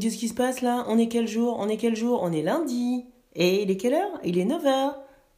qu'est-ce 0.00 0.16
qui 0.16 0.28
se 0.28 0.34
passe 0.34 0.62
là? 0.62 0.84
On 0.88 0.98
est 0.98 1.08
quel 1.08 1.28
jour? 1.28 1.56
On 1.60 1.68
est 1.68 1.76
quel 1.76 1.94
jour? 1.94 2.20
On 2.22 2.32
est 2.32 2.42
lundi. 2.42 3.04
Et 3.36 3.62
il 3.62 3.70
est 3.70 3.76
quelle 3.76 3.94
heure? 3.94 4.18
Il 4.24 4.38
est 4.38 4.44
9h. 4.44 4.94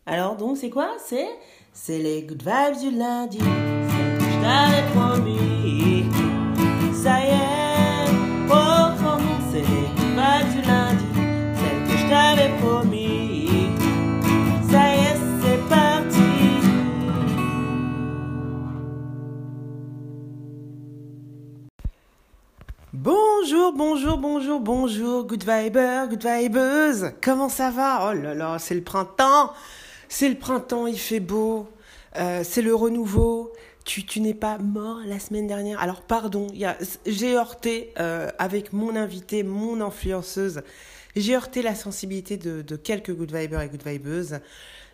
Alors 0.07 0.37
donc 0.37 0.57
c'est 0.57 0.71
quoi? 0.71 0.89
C'est 1.05 1.29
c'est 1.73 1.99
les 1.99 2.23
good 2.23 2.43
vibes 2.43 2.79
du 2.81 2.97
lundi. 2.97 3.39
C'est 3.39 4.19
que 4.19 4.25
je 4.25 4.39
t'avais 4.41 4.85
promis. 4.95 6.05
Ça 6.95 7.19
y 7.21 7.29
est, 7.29 8.11
oh, 8.51 8.55
oh, 8.55 9.19
c'est 9.51 9.61
les 9.61 9.87
good 9.97 10.13
vibes 10.17 10.51
du 10.55 10.61
lundi. 10.67 11.05
Celle 11.57 11.83
que 11.89 11.97
je 11.99 12.07
t'avais 12.09 12.51
promis. 12.61 13.02
Bonjour, 23.05 23.73
bonjour, 23.73 24.17
bonjour, 24.17 24.61
bonjour, 24.61 25.25
good 25.25 25.43
viber, 25.43 26.07
good 26.09 26.25
vibeuse. 26.25 27.11
Comment 27.21 27.49
ça 27.49 27.73
va? 27.73 28.09
Oh 28.09 28.15
là 28.15 28.33
là, 28.33 28.61
c'est 28.61 28.77
le 28.77 28.83
printemps. 28.85 29.53
C'est 30.09 30.29
le 30.29 30.37
printemps, 30.37 30.87
il 30.87 30.97
fait 30.97 31.19
beau. 31.19 31.69
Euh, 32.17 32.43
c'est 32.45 32.63
le 32.63 32.73
renouveau. 32.73 33.53
Tu, 33.85 34.07
tu 34.07 34.21
n'es 34.21 34.35
pas 34.35 34.57
mort 34.59 35.01
la 35.05 35.19
semaine 35.19 35.49
dernière. 35.49 35.81
Alors 35.81 36.03
pardon, 36.03 36.47
j'ai 37.05 37.35
heurté 37.35 37.93
euh, 37.99 38.31
avec 38.39 38.73
mon 38.73 38.95
invité, 38.95 39.43
mon 39.43 39.81
influenceuse. 39.81 40.63
J'ai 41.17 41.35
heurté 41.35 41.61
la 41.61 41.75
sensibilité 41.75 42.37
de, 42.37 42.63
de 42.63 42.77
quelques 42.77 43.13
good 43.13 43.35
vibers 43.35 43.63
et 43.63 43.69
good 43.69 43.85
vibeuses. 43.85 44.39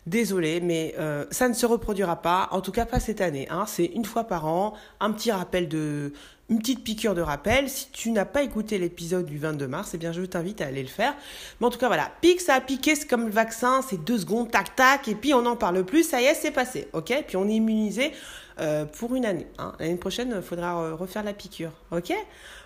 Désolé, 0.07 0.63
mais 0.63 0.95
euh, 0.99 1.27
ça 1.31 1.51
ne 1.51 1.53
se 1.53 1.67
reproduira 1.67 2.23
pas, 2.23 2.49
en 2.53 2.63
tout 2.63 2.73
cas 2.73 2.87
pas 2.87 3.01
cette 3.01 3.21
année. 3.21 3.47
Hein. 3.51 3.65
C'est 3.67 3.85
une 3.85 4.07
fois 4.07 4.25
par 4.25 4.47
an, 4.47 4.73
un 5.01 5.13
petit 5.13 5.31
rappel 5.31 5.69
de, 5.69 6.15
une 6.49 6.59
petite 6.59 6.83
piqûre 6.83 7.15
de 7.15 7.21
rappel. 7.21 7.69
Si 7.69 7.91
tu 7.91 8.11
n'as 8.11 8.25
pas 8.25 8.43
écouté 8.43 8.79
l'épisode 8.79 9.27
du 9.27 9.39
22 9.39 9.69
mars, 9.69 9.91
eh 9.95 9.99
bien 9.99 10.13
je 10.13 10.23
t'invite 10.23 10.61
à 10.61 10.67
aller 10.67 10.83
le 10.83 10.89
faire. 10.89 11.15
Mais 11.61 11.67
en 11.67 11.71
tout 11.71 11.79
cas 11.79 11.89
voilà, 11.89 12.11
pique, 12.21 12.41
ça 12.41 12.55
a 12.55 12.61
piqué, 12.61 12.95
c'est 12.95 13.07
comme 13.07 13.27
le 13.27 13.33
vaccin, 13.33 13.83
c'est 13.83 14.03
deux 14.03 14.19
secondes, 14.19 14.51
tac 14.51 14.75
tac, 14.75 15.09
et 15.09 15.15
puis 15.15 15.35
on 15.35 15.43
n'en 15.43 15.57
parle 15.57 15.85
plus, 15.85 16.05
ça 16.05 16.21
y 16.21 16.25
est, 16.25 16.35
c'est 16.35 16.51
passé, 16.51 16.89
ok? 16.93 17.25
Puis 17.27 17.37
on 17.37 17.49
est 17.49 17.55
immunisé 17.55 18.13
euh, 18.61 18.85
pour 18.85 19.15
une 19.15 19.27
année. 19.27 19.47
Hein. 19.59 19.75
L'année 19.79 19.97
prochaine, 19.97 20.33
il 20.35 20.43
faudra 20.43 20.81
euh, 20.83 20.95
refaire 20.95 21.23
la 21.23 21.33
piqûre, 21.33 21.73
ok? 21.91 22.13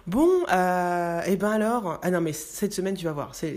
Bon, 0.08 0.28
euh, 0.53 1.22
et 1.22 1.36
ben 1.36 1.53
alors, 1.53 2.00
ah 2.03 2.11
non 2.11 2.20
mais 2.20 2.33
cette 2.33 2.72
semaine 2.75 2.97
tu 2.97 3.05
vas 3.05 3.12
voir, 3.12 3.36
c'est, 3.36 3.56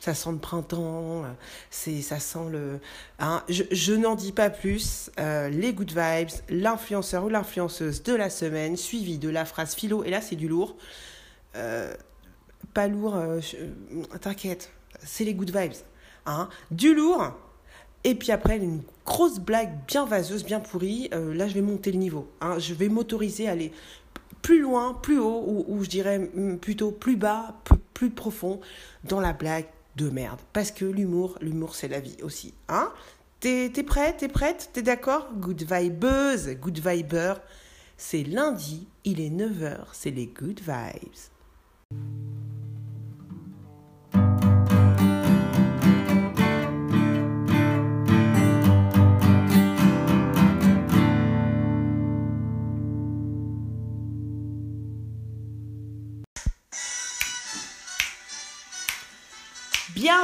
ça 0.00 0.14
sent 0.14 0.32
le 0.32 0.38
printemps, 0.38 1.24
euh, 1.24 1.28
c'est, 1.70 2.00
ça 2.00 2.18
sent 2.18 2.48
le, 2.50 2.80
hein, 3.18 3.42
je, 3.50 3.64
je 3.70 3.92
n'en 3.92 4.14
dis 4.14 4.32
pas 4.32 4.48
plus. 4.48 5.10
euh, 5.20 5.50
les 5.50 5.74
good 5.74 5.90
vibes, 5.90 6.30
l'influenceur 6.48 7.24
ou 7.24 7.28
l'influenceuse 7.28 8.02
de 8.02 8.14
la 8.14 8.30
semaine, 8.30 8.78
suivi 8.78 9.18
de 9.18 9.28
la 9.28 9.44
phrase 9.44 9.74
philo, 9.74 10.04
et 10.04 10.10
là 10.10 10.22
c'est 10.22 10.36
du 10.36 10.48
lourd. 10.48 10.74
Euh, 11.56 11.92
pas 12.72 12.88
lourd, 12.88 13.16
t'inquiète, 14.22 14.70
c'est 15.04 15.24
les 15.24 15.34
good 15.34 15.54
vibes. 15.54 15.72
Hein, 16.24 16.48
du 16.70 16.94
lourd. 16.94 17.32
Et 18.04 18.14
puis 18.14 18.32
après, 18.32 18.56
une 18.58 18.82
grosse 19.04 19.38
blague 19.38 19.72
bien 19.86 20.04
vaseuse, 20.04 20.44
bien 20.44 20.60
pourrie. 20.60 21.08
Là, 21.10 21.48
je 21.48 21.54
vais 21.54 21.62
monter 21.62 21.90
le 21.90 21.98
niveau. 21.98 22.30
hein. 22.40 22.58
Je 22.58 22.74
vais 22.74 22.88
m'autoriser 22.88 23.48
à 23.48 23.52
aller 23.52 23.72
plus 24.42 24.60
loin, 24.60 24.94
plus 24.94 25.18
haut, 25.18 25.64
ou, 25.68 25.84
je 25.84 25.88
dirais 25.88 26.30
plutôt 26.60 26.90
plus 26.90 27.16
bas, 27.16 27.54
plus 27.94 28.10
profond 28.10 28.60
dans 29.04 29.20
la 29.20 29.32
blague 29.32 29.66
de 29.96 30.10
merde. 30.10 30.40
Parce 30.52 30.70
que 30.70 30.84
l'humour, 30.84 31.38
l'humour, 31.40 31.74
c'est 31.74 31.88
la 31.88 32.00
vie 32.00 32.16
aussi. 32.22 32.54
Hein 32.68 32.92
T'es 33.40 33.70
t'es 33.72 33.84
prêt 33.84 34.16
T'es 34.16 34.28
prête 34.28 34.70
T'es 34.72 34.82
d'accord? 34.82 35.28
Good 35.34 35.62
vibeuse, 35.62 36.56
good 36.60 36.78
viber. 36.78 37.34
C'est 37.96 38.22
lundi, 38.22 38.86
il 39.04 39.20
est 39.20 39.30
9h, 39.30 39.78
c'est 39.92 40.10
les 40.10 40.26
good 40.26 40.60
vibes. 40.60 41.16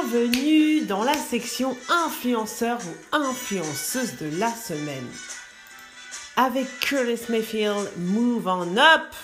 Bienvenue 0.07 0.81
dans 0.81 1.03
la 1.03 1.15
section 1.15 1.75
influenceur 1.89 2.79
ou 2.79 3.15
influenceuse 3.15 4.17
de 4.17 4.37
la 4.37 4.51
semaine. 4.51 5.07
Avec 6.35 6.67
Curtis 6.79 7.23
Mayfield, 7.29 7.89
Move 7.97 8.45
on 8.45 8.77
Up. 8.77 9.15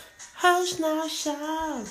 Hush 0.41 0.79
now, 0.79 1.07
shout. 1.07 1.87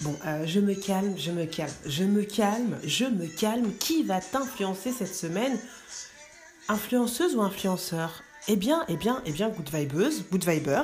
Bon, 0.00 0.14
euh, 0.26 0.44
je 0.46 0.60
me 0.60 0.74
calme, 0.74 1.14
je 1.16 1.30
me 1.30 1.46
calme, 1.46 1.72
je 1.86 2.04
me 2.04 2.22
calme, 2.24 2.76
je 2.84 3.04
me 3.04 3.26
calme. 3.26 3.72
Qui 3.78 4.02
va 4.02 4.20
t'influencer 4.20 4.92
cette 4.92 5.14
semaine? 5.14 5.58
Influenceuse 6.68 7.34
ou 7.34 7.40
influenceur? 7.40 8.22
Eh 8.48 8.56
bien, 8.56 8.84
eh 8.88 8.96
bien, 8.96 9.22
eh 9.24 9.32
bien, 9.32 9.48
good 9.48 9.70
vibeuse, 9.72 10.24
good 10.30 10.44
viber, 10.44 10.82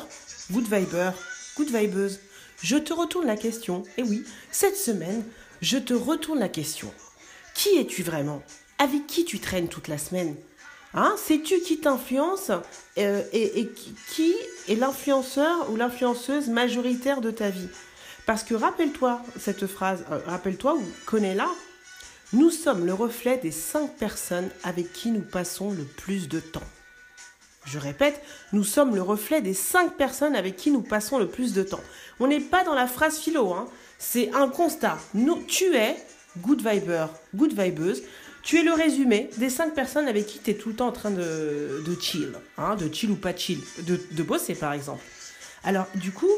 good 0.50 0.66
viber, 0.66 1.12
good 1.56 1.68
vibeuse. 1.68 2.20
Je 2.62 2.76
te 2.76 2.94
retourne 2.94 3.26
la 3.26 3.36
question. 3.36 3.82
Et 3.98 4.02
oui, 4.02 4.24
cette 4.50 4.76
semaine, 4.76 5.24
je 5.60 5.76
te 5.76 5.92
retourne 5.92 6.38
la 6.38 6.48
question. 6.48 6.90
Qui 7.58 7.76
es-tu 7.76 8.04
vraiment? 8.04 8.40
Avec 8.78 9.08
qui 9.08 9.24
tu 9.24 9.40
traînes 9.40 9.66
toute 9.66 9.88
la 9.88 9.98
semaine? 9.98 10.36
Hein? 10.94 11.16
Sais-tu 11.18 11.58
qui 11.58 11.80
t'influence 11.80 12.52
euh, 12.98 13.22
et, 13.32 13.68
qui 14.12 14.32
est 14.68 14.76
l'influenceur 14.76 15.68
ou 15.68 15.74
l'influenceuse 15.74 16.46
majoritaire 16.50 17.20
de 17.20 17.32
ta 17.32 17.50
vie? 17.50 17.68
Parce 18.26 18.44
que 18.44 18.54
rappelle-toi 18.54 19.20
cette 19.36 19.66
phrase, 19.66 20.04
euh, 20.12 20.20
rappelle-toi 20.26 20.76
ou 20.76 20.84
connais-la. 21.04 21.48
Nous 22.32 22.50
sommes 22.50 22.86
le 22.86 22.94
reflet 22.94 23.38
des 23.38 23.50
cinq 23.50 23.96
personnes 23.96 24.50
avec 24.62 24.92
qui 24.92 25.10
nous 25.10 25.22
passons 25.22 25.72
le 25.72 25.82
plus 25.82 26.28
de 26.28 26.38
temps. 26.38 26.62
Je 27.64 27.80
répète, 27.80 28.22
nous 28.52 28.62
sommes 28.62 28.94
le 28.94 29.02
reflet 29.02 29.40
des 29.42 29.52
cinq 29.52 29.96
personnes 29.96 30.36
avec 30.36 30.54
qui 30.54 30.70
nous 30.70 30.82
passons 30.82 31.18
le 31.18 31.26
plus 31.26 31.54
de 31.54 31.64
temps. 31.64 31.82
On 32.20 32.28
n'est 32.28 32.38
pas 32.38 32.62
dans 32.62 32.74
la 32.74 32.86
phrase 32.86 33.18
philo, 33.18 33.52
hein. 33.52 33.66
c'est 33.98 34.32
un 34.32 34.48
constat. 34.48 34.96
Nous, 35.12 35.42
tu 35.48 35.74
es 35.74 35.96
good 36.38 36.60
viber, 36.60 37.06
good 37.34 37.52
vibeuse. 37.52 38.02
Tu 38.42 38.58
es 38.58 38.62
le 38.62 38.72
résumé 38.72 39.30
des 39.36 39.50
cinq 39.50 39.74
personnes 39.74 40.08
avec 40.08 40.26
qui 40.26 40.38
tu 40.38 40.50
es 40.50 40.54
tout 40.54 40.70
le 40.70 40.74
temps 40.76 40.88
en 40.88 40.92
train 40.92 41.10
de, 41.10 41.82
de 41.84 42.00
chill, 42.00 42.32
hein, 42.56 42.76
de 42.76 42.92
chill 42.92 43.10
ou 43.10 43.16
pas 43.16 43.36
chill, 43.36 43.60
de, 43.80 44.00
de 44.12 44.22
bosser 44.22 44.54
par 44.54 44.72
exemple. 44.72 45.02
Alors, 45.64 45.86
du 45.96 46.12
coup, 46.12 46.30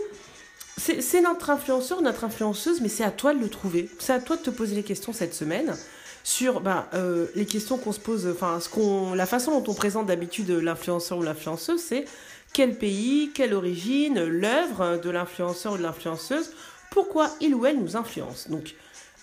c'est 0.76 1.20
notre 1.20 1.50
influenceur, 1.50 2.00
notre 2.00 2.24
influenceuse, 2.24 2.80
mais 2.80 2.88
c'est 2.88 3.04
à 3.04 3.10
toi 3.10 3.34
de 3.34 3.38
le 3.38 3.48
trouver. 3.48 3.88
C'est 3.98 4.14
à 4.14 4.18
toi 4.18 4.36
de 4.36 4.42
te 4.42 4.50
poser 4.50 4.74
les 4.74 4.82
questions 4.82 5.12
cette 5.12 5.34
semaine 5.34 5.76
sur 6.24 6.60
ben, 6.60 6.86
euh, 6.94 7.26
les 7.34 7.46
questions 7.46 7.78
qu'on 7.78 7.92
se 7.92 8.00
pose, 8.00 8.26
enfin, 8.26 8.60
ce 8.60 8.68
qu'on, 8.68 9.14
la 9.14 9.26
façon 9.26 9.58
dont 9.58 9.70
on 9.70 9.74
présente 9.74 10.06
d'habitude 10.06 10.50
l'influenceur 10.50 11.18
ou 11.18 11.22
l'influenceuse, 11.22 11.80
c'est 11.80 12.06
quel 12.52 12.76
pays, 12.76 13.30
quelle 13.34 13.54
origine, 13.54 14.24
l'œuvre 14.24 14.98
de 15.02 15.10
l'influenceur 15.10 15.74
ou 15.74 15.76
de 15.76 15.82
l'influenceuse, 15.82 16.50
pourquoi 16.90 17.30
il 17.40 17.54
ou 17.54 17.66
elle 17.66 17.78
nous 17.78 17.96
influence. 17.96 18.48
Donc, 18.48 18.74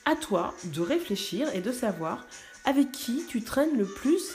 à 0.08 0.16
toi 0.16 0.54
de 0.64 0.82
réfléchir 0.82 1.54
et 1.54 1.60
de 1.60 1.72
savoir 1.72 2.26
avec 2.64 2.92
qui 2.92 3.26
tu 3.28 3.42
traînes 3.44 3.78
le 3.78 3.86
plus, 3.86 4.32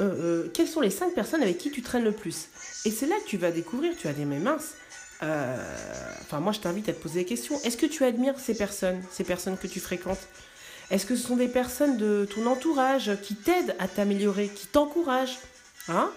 euh, 0.00 0.44
euh, 0.44 0.48
quelles 0.54 0.68
sont 0.68 0.80
les 0.80 0.90
cinq 0.90 1.12
personnes 1.12 1.42
avec 1.42 1.58
qui 1.58 1.72
tu 1.72 1.82
traînes 1.82 2.04
le 2.04 2.12
plus. 2.12 2.48
Et 2.84 2.90
c'est 2.90 3.06
là 3.06 3.16
que 3.24 3.28
tu 3.28 3.36
vas 3.36 3.50
découvrir, 3.50 3.94
tu 3.98 4.06
vas 4.06 4.12
dire, 4.12 4.26
mais 4.26 4.38
mince, 4.38 4.74
euh, 5.24 5.56
enfin 6.22 6.38
moi 6.38 6.52
je 6.52 6.60
t'invite 6.60 6.88
à 6.88 6.92
te 6.92 7.02
poser 7.02 7.20
des 7.20 7.24
questions. 7.24 7.60
Est-ce 7.64 7.76
que 7.76 7.86
tu 7.86 8.04
admires 8.04 8.38
ces 8.38 8.54
personnes, 8.54 9.02
ces 9.10 9.24
personnes 9.24 9.58
que 9.58 9.66
tu 9.66 9.80
fréquentes? 9.80 10.28
Est-ce 10.92 11.04
que 11.04 11.16
ce 11.16 11.26
sont 11.26 11.36
des 11.36 11.48
personnes 11.48 11.96
de 11.96 12.28
ton 12.32 12.46
entourage 12.46 13.10
qui 13.22 13.34
t'aident 13.34 13.74
à 13.80 13.88
t'améliorer, 13.88 14.48
qui 14.48 14.68
t'encouragent 14.68 15.38
hein? 15.88 16.10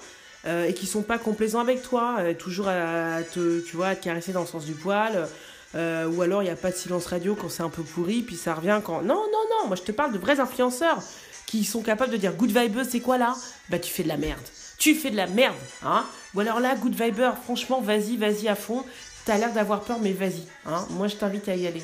Et 0.47 0.73
qui 0.73 0.85
sont 0.85 1.01
pas 1.01 1.17
complaisants 1.17 1.59
avec 1.59 1.81
toi, 1.81 2.33
toujours 2.37 2.69
à 2.69 3.21
te, 3.23 3.59
tu 3.59 3.75
vois, 3.75 3.87
à 3.87 3.95
te 3.97 4.03
caresser 4.05 4.31
dans 4.31 4.39
le 4.39 4.47
sens 4.47 4.63
du 4.63 4.71
poil, 4.71 5.27
euh, 5.75 6.07
ou 6.07 6.21
alors 6.21 6.41
il 6.41 6.45
n'y 6.45 6.51
a 6.51 6.55
pas 6.55 6.71
de 6.71 6.75
silence 6.75 7.05
radio 7.05 7.35
quand 7.35 7.49
c'est 7.49 7.63
un 7.63 7.69
peu 7.69 7.83
pourri, 7.83 8.21
puis 8.21 8.35
ça 8.35 8.53
revient 8.53 8.81
quand... 8.83 9.01
Non, 9.01 9.15
non, 9.15 9.45
non, 9.51 9.67
moi 9.67 9.75
je 9.75 9.83
te 9.83 9.91
parle 9.91 10.11
de 10.13 10.17
vrais 10.17 10.39
influenceurs 10.39 11.01
qui 11.45 11.63
sont 11.63 11.81
capables 11.81 12.11
de 12.11 12.17
dire 12.17 12.33
good 12.33 12.51
vibeuse, 12.51 12.89
c'est 12.89 12.99
quoi 12.99 13.17
là? 13.17 13.35
Bah 13.69 13.79
tu 13.79 13.91
fais 13.91 14.03
de 14.03 14.07
la 14.07 14.17
merde. 14.17 14.41
Tu 14.77 14.95
fais 14.95 15.11
de 15.11 15.17
la 15.17 15.27
merde, 15.27 15.55
hein? 15.83 16.05
Ou 16.33 16.39
alors 16.39 16.59
là, 16.59 16.75
good 16.75 16.93
viber, 16.93 17.31
franchement, 17.43 17.81
vas-y, 17.81 18.17
vas-y 18.17 18.47
à 18.47 18.55
fond. 18.55 18.83
T'as 19.25 19.37
l'air 19.37 19.51
d'avoir 19.51 19.81
peur, 19.81 19.99
mais 19.99 20.13
vas-y, 20.13 20.43
hein? 20.65 20.87
Moi 20.91 21.07
je 21.07 21.15
t'invite 21.15 21.49
à 21.49 21.55
y 21.55 21.67
aller. 21.67 21.83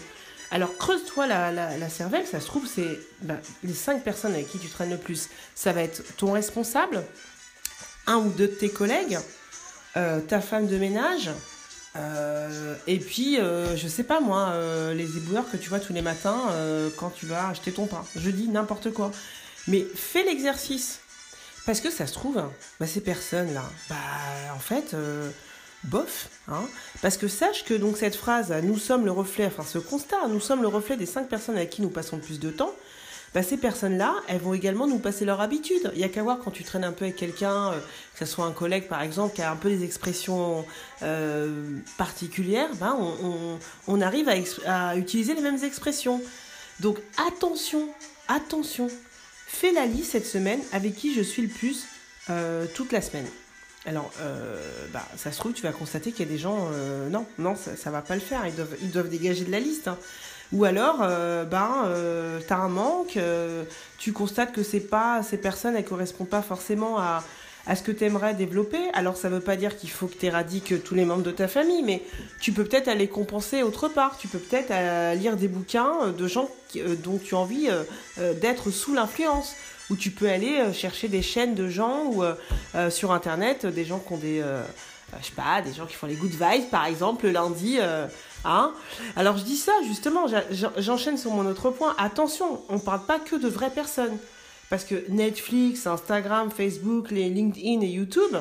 Alors 0.52 0.78
creuse-toi 0.78 1.28
la 1.28 1.90
cervelle, 1.90 2.26
ça 2.26 2.40
se 2.40 2.46
trouve, 2.46 2.68
c'est 2.68 3.00
bah, 3.22 3.38
les 3.64 3.74
cinq 3.74 4.04
personnes 4.04 4.34
avec 4.34 4.48
qui 4.50 4.60
tu 4.60 4.70
traînes 4.70 4.92
le 4.92 4.98
plus. 4.98 5.30
Ça 5.56 5.74
va 5.74 5.82
être 5.82 6.04
ton 6.18 6.32
responsable, 6.32 7.04
un 8.08 8.18
ou 8.18 8.30
deux 8.30 8.48
de 8.48 8.54
tes 8.54 8.70
collègues, 8.70 9.18
euh, 9.98 10.20
ta 10.22 10.42
femme 10.42 10.68
de 10.68 10.78
ménage, 10.78 11.32
euh, 11.96 12.76
et 12.88 13.00
puis, 13.00 13.40
euh, 13.40 13.76
je 13.76 13.88
sais 13.88 14.04
pas 14.04 14.20
moi, 14.20 14.50
euh, 14.50 14.94
les 14.94 15.18
éboueurs 15.18 15.50
que 15.50 15.58
tu 15.58 15.70
vois 15.70 15.80
tous 15.80 15.94
les 15.94 16.02
matins 16.02 16.50
euh, 16.52 16.90
quand 16.98 17.10
tu 17.10 17.26
vas 17.26 17.50
acheter 17.50 17.72
ton 17.72 17.88
pain. 17.88 18.04
Je 18.16 18.30
dis 18.30 18.48
n'importe 18.50 18.92
quoi. 18.92 19.12
Mais 19.68 19.86
fais 19.96 20.24
l'exercice. 20.24 21.00
Parce 21.66 21.82
que 21.82 21.90
ça 21.90 22.06
se 22.06 22.14
trouve, 22.14 22.44
bah, 22.80 22.86
ces 22.86 23.02
personnes-là, 23.02 23.64
bah, 23.90 23.96
en 24.56 24.60
fait, 24.60 24.96
bof. 25.84 26.30
Hein, 26.48 26.62
parce 27.02 27.18
que 27.18 27.28
sache 27.28 27.66
que 27.66 27.74
donc 27.74 27.98
cette 27.98 28.16
phrase, 28.16 28.54
nous 28.62 28.78
sommes 28.78 29.04
le 29.06 29.12
reflet, 29.12 29.48
enfin 29.48 29.64
ce 29.64 29.80
constat, 29.80 30.28
nous 30.30 30.40
sommes 30.40 30.62
le 30.62 30.68
reflet 30.68 30.96
des 30.96 31.08
cinq 31.08 31.28
personnes 31.28 31.56
avec 31.56 31.72
qui 31.72 31.82
nous 31.82 31.90
passons 31.90 32.18
le 32.18 32.22
plus 32.22 32.40
de 32.40 32.52
temps. 32.52 32.72
Bah, 33.36 33.44
ces 33.44 33.58
personnes-là, 33.58 34.16
elles 34.30 34.40
vont 34.40 34.54
également 34.54 34.88
nous 34.88 34.98
passer 34.98 35.26
leur 35.26 35.42
habitude. 35.42 35.92
Il 35.94 36.00
y 36.00 36.06
a 36.06 36.10
qu'à 36.10 36.24
voir 36.24 36.40
quand 36.40 36.52
tu 36.52 36.64
traînes 36.64 36.86
un 36.86 36.94
peu 36.94 37.04
avec 37.04 37.18
quelqu'un, 37.18 37.74
euh, 37.74 37.80
que 38.14 38.26
ce 38.26 38.26
soit 38.26 38.46
un 38.46 38.54
collègue 38.54 38.88
par 38.88 39.02
exemple, 39.02 39.36
qui 39.36 39.42
a 39.42 39.52
un 39.52 39.58
peu 39.58 39.68
des 39.68 39.84
expressions 39.84 40.66
euh, 41.04 41.78
particulières, 41.98 42.70
ben, 42.80 42.98
on, 43.88 44.02
arrive 44.02 44.30
à, 44.66 44.96
utiliser 44.96 45.36
les 45.36 45.42
mêmes 45.42 45.62
expressions. 45.66 46.22
Donc 46.80 46.98
attention, 47.28 47.90
attention, 48.30 48.88
fais 49.48 49.74
la 49.74 49.86
liste 49.86 50.14
cette 50.14 50.26
semaine 50.26 50.62
avec 50.72 50.96
qui 50.96 51.14
je 51.14 51.22
suis 51.22 51.42
le 51.42 51.50
plus 51.50 51.88
euh, 52.30 52.66
toute 52.74 52.94
la 52.94 53.02
semaine. 53.02 53.28
Alors, 53.86 54.12
bah, 54.94 55.06
ça 55.16 55.32
se 55.32 55.38
trouve, 55.38 55.54
tu 55.54 55.62
vas 55.62 55.72
constater 55.72 56.12
qu'il 56.12 56.26
y 56.26 56.28
a 56.28 56.32
des 56.32 56.40
gens, 56.40 56.72
non, 57.12 57.28
non, 57.38 57.56
ça, 57.56 57.76
ça 57.76 57.92
va 57.92 58.02
pas 58.02 58.16
le 58.16 58.22
faire. 58.22 58.48
Ils 58.48 58.56
doivent, 58.56 58.76
ils 58.82 58.90
doivent 58.90 59.10
dégager 59.10 59.44
de 59.44 59.52
la 59.52 59.60
liste. 59.60 59.88
Hein. 59.88 60.00
Ou 60.54 60.64
alors, 60.66 61.00
euh, 61.02 61.44
ben, 61.44 61.86
euh, 61.88 62.40
tu 62.46 62.54
as 62.54 62.58
un 62.58 62.68
manque, 62.68 63.18
euh, 63.18 63.64
tu 63.98 64.14
constates 64.14 64.52
que 64.52 64.64
c'est 64.64 64.80
pas, 64.80 65.24
ces 65.24 65.38
personnes, 65.38 65.76
elles 65.76 65.86
correspondent 65.86 66.30
pas 66.30 66.42
forcément 66.42 67.00
à, 67.00 67.24
à 67.66 67.76
ce 67.76 67.82
que 67.82 67.92
tu 67.92 68.04
aimerais 68.04 68.36
développer. 68.36 68.80
Alors, 68.94 69.18
ça 69.18 69.30
veut 69.30 69.40
pas 69.40 69.56
dire 69.56 69.76
qu'il 69.76 69.90
faut 69.90 70.08
que 70.08 70.16
tu 70.16 70.26
éradiques 70.28 70.84
tous 70.84 70.94
les 70.94 71.06
membres 71.06 71.24
de 71.24 71.32
ta 71.32 71.48
famille, 71.48 71.82
mais 71.84 72.04
tu 72.40 72.52
peux 72.52 72.64
peut-être 72.64 72.88
aller 72.88 73.08
compenser 73.08 73.64
autre 73.64 73.88
part. 73.88 74.18
Tu 74.18 74.28
peux 74.28 74.40
peut-être 74.40 74.72
lire 75.18 75.36
des 75.36 75.48
bouquins 75.48 76.12
de 76.16 76.28
gens 76.28 76.50
dont 77.04 77.18
tu 77.18 77.34
as 77.34 77.40
envie 77.40 77.70
d'être 78.18 78.70
sous 78.70 78.94
l'influence. 78.94 79.56
Ou 79.92 79.96
tu 79.96 80.10
peux 80.10 80.28
aller 80.28 80.74
chercher 80.74 81.08
des 81.08 81.22
chaînes 81.22 81.54
de 81.54 81.70
gens 81.70 82.06
ou 82.06 82.24
sur 82.90 83.12
Internet, 83.12 83.66
des 83.66 83.86
gens 83.86 84.00
qui 84.00 84.14
ont 84.14 84.18
des 84.18 84.44
je 85.20 85.26
sais 85.26 85.34
pas, 85.34 85.62
des 85.62 85.74
gens 85.74 85.86
qui 85.86 85.96
font 85.96 86.08
les 86.08 86.16
good 86.16 86.32
vibes, 86.32 86.70
par 86.70 86.86
exemple, 86.86 87.26
le 87.26 87.32
lundi, 87.32 87.80
Hein 88.46 88.74
Alors 89.16 89.38
je 89.38 89.44
dis 89.44 89.58
ça 89.58 89.74
justement, 89.88 90.26
j'enchaîne 90.78 91.18
sur 91.18 91.32
mon 91.32 91.46
autre 91.46 91.72
point. 91.72 91.96
Attention, 91.98 92.62
on 92.70 92.76
ne 92.76 92.80
parle 92.80 93.06
pas 93.06 93.20
que 93.20 93.36
de 93.36 93.48
vraies 93.48 93.72
personnes. 93.72 94.18
Parce 94.70 94.84
que 94.84 95.10
Netflix, 95.10 95.86
Instagram, 95.86 96.50
Facebook, 96.50 97.12
les 97.12 97.30
LinkedIn 97.30 97.82
et 97.82 97.88
YouTube, 97.88 98.36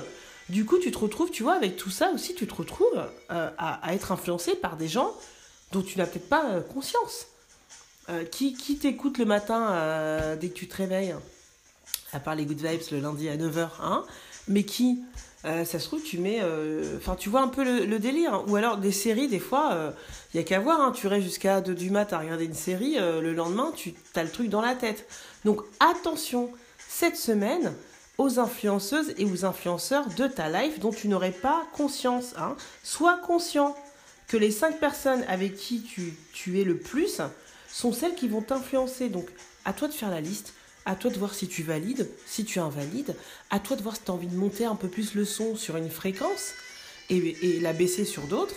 du 0.49 0.65
coup 0.65 0.79
tu 0.79 0.91
te 0.91 0.99
retrouves, 0.99 1.31
tu 1.31 1.43
vois, 1.43 1.55
avec 1.55 1.77
tout 1.77 1.91
ça 1.91 2.11
aussi, 2.13 2.35
tu 2.35 2.47
te 2.47 2.55
retrouves 2.55 3.05
euh, 3.31 3.51
à, 3.59 3.95
être 3.95 4.13
influencé 4.13 4.55
par 4.55 4.77
des 4.77 4.89
gens 4.89 5.13
dont 5.73 5.83
tu 5.83 5.99
n'as 5.99 6.07
peut-être 6.07 6.29
pas 6.29 6.51
euh, 6.51 6.61
conscience. 6.61 7.27
Euh, 8.11 8.25
qui 8.25 8.55
qui 8.55 8.77
t'écoute 8.77 9.17
le 9.17 9.25
matin 9.25 10.37
dès 10.39 10.49
que 10.49 10.55
tu 10.55 10.69
te 10.69 10.77
réveilles? 10.77 11.15
À 12.15 12.21
part 12.21 12.35
les 12.35 12.47
good 12.47 12.61
vibes 12.61 12.81
le 12.93 13.01
lundi 13.01 13.29
à 13.29 13.37
9h, 13.37 13.69
hein 13.83 14.05
Mais 14.49 14.63
qui 14.63 15.01
euh, 15.45 15.65
ça 15.65 15.79
se 15.79 15.87
trouve, 15.87 16.03
tu 16.03 16.19
mets. 16.19 16.41
Euh, 16.43 16.97
enfin, 16.97 17.17
tu 17.17 17.29
vois 17.29 17.43
un 17.43 17.49
peu 17.49 17.65
le, 17.65 17.99
délire. 17.99 18.45
Ou 18.49 18.57
alors, 18.57 18.79
des 18.79 18.93
séries, 18.93 19.29
des 19.29 19.39
fois, 19.39 19.69
il 19.73 19.77
euh, 19.77 19.91
n'y 20.35 20.41
a 20.41 20.43
qu'à 20.43 20.59
voir. 20.59 20.81
Hein, 20.81 20.93
tu 20.93 21.07
restes 21.07 21.25
jusqu'à 21.25 21.61
2 21.61 21.75
du 21.75 21.91
mat 21.91 22.13
à 22.13 22.19
regarder 22.19 22.47
une 22.47 22.55
série. 22.55 22.97
le 22.97 23.33
lendemain, 23.35 23.73
tu 23.77 23.95
as 24.15 24.23
le 24.23 24.31
truc 24.31 24.49
dans 24.49 24.63
la 24.63 24.75
tête. 24.75 25.07
Donc, 25.45 25.61
attention, 25.81 26.51
cette 26.89 27.17
semaine, 27.17 27.75
aux 28.17 28.39
influenceuses 28.39 29.13
et 29.19 29.27
aux 29.27 29.45
influenceurs 29.45 30.07
de 30.17 30.27
ta 30.29 30.49
life 30.49 30.79
dont 30.79 30.93
tu 30.93 31.09
n'aurais 31.09 31.33
pas 31.33 31.67
conscience. 31.75 32.35
Hein. 32.39 32.57
Sois 32.83 33.19
conscient 33.19 33.77
que 34.29 34.37
les 34.39 34.51
5 34.51 34.81
personnes 34.81 35.25
avec 35.29 35.57
qui 35.57 35.83
tu, 35.83 36.15
tu 36.33 36.61
es 36.61 36.65
le 36.65 36.79
plus 36.79 37.21
sont 37.69 37.93
celles 37.93 38.15
qui 38.15 38.29
vont 38.29 38.41
t'influencer. 38.41 39.11
Donc, 39.11 39.29
à 39.67 39.75
toi 39.75 39.89
de 39.89 39.93
faire 39.93 40.11
la 40.11 40.23
liste 40.23 40.55
à 40.87 40.95
toi 40.95 41.11
de 41.11 41.19
voir 41.19 41.35
si 41.35 41.49
tu 41.49 41.63
valides, 41.63 42.09
si 42.27 42.45
tu 42.45 42.59
invalides, 42.59 43.15
à 43.51 43.59
toi 43.59 43.77
de 43.77 43.83
voir 43.83 43.97
si 43.97 44.03
tu 44.03 44.11
as 44.11 44.15
envie 44.15 44.27
de 44.27 44.37
monter 44.37 44.65
un 44.65 44.77
peu 44.77 44.89
plus 44.89 45.15
le 45.15 45.25
son 45.25 45.57
sur 45.57 45.77
une 45.77 45.91
fréquence 45.91 46.53
et, 47.11 47.59
la 47.61 47.73
baisser 47.73 48.05
sur 48.05 48.23
d'autres. 48.25 48.55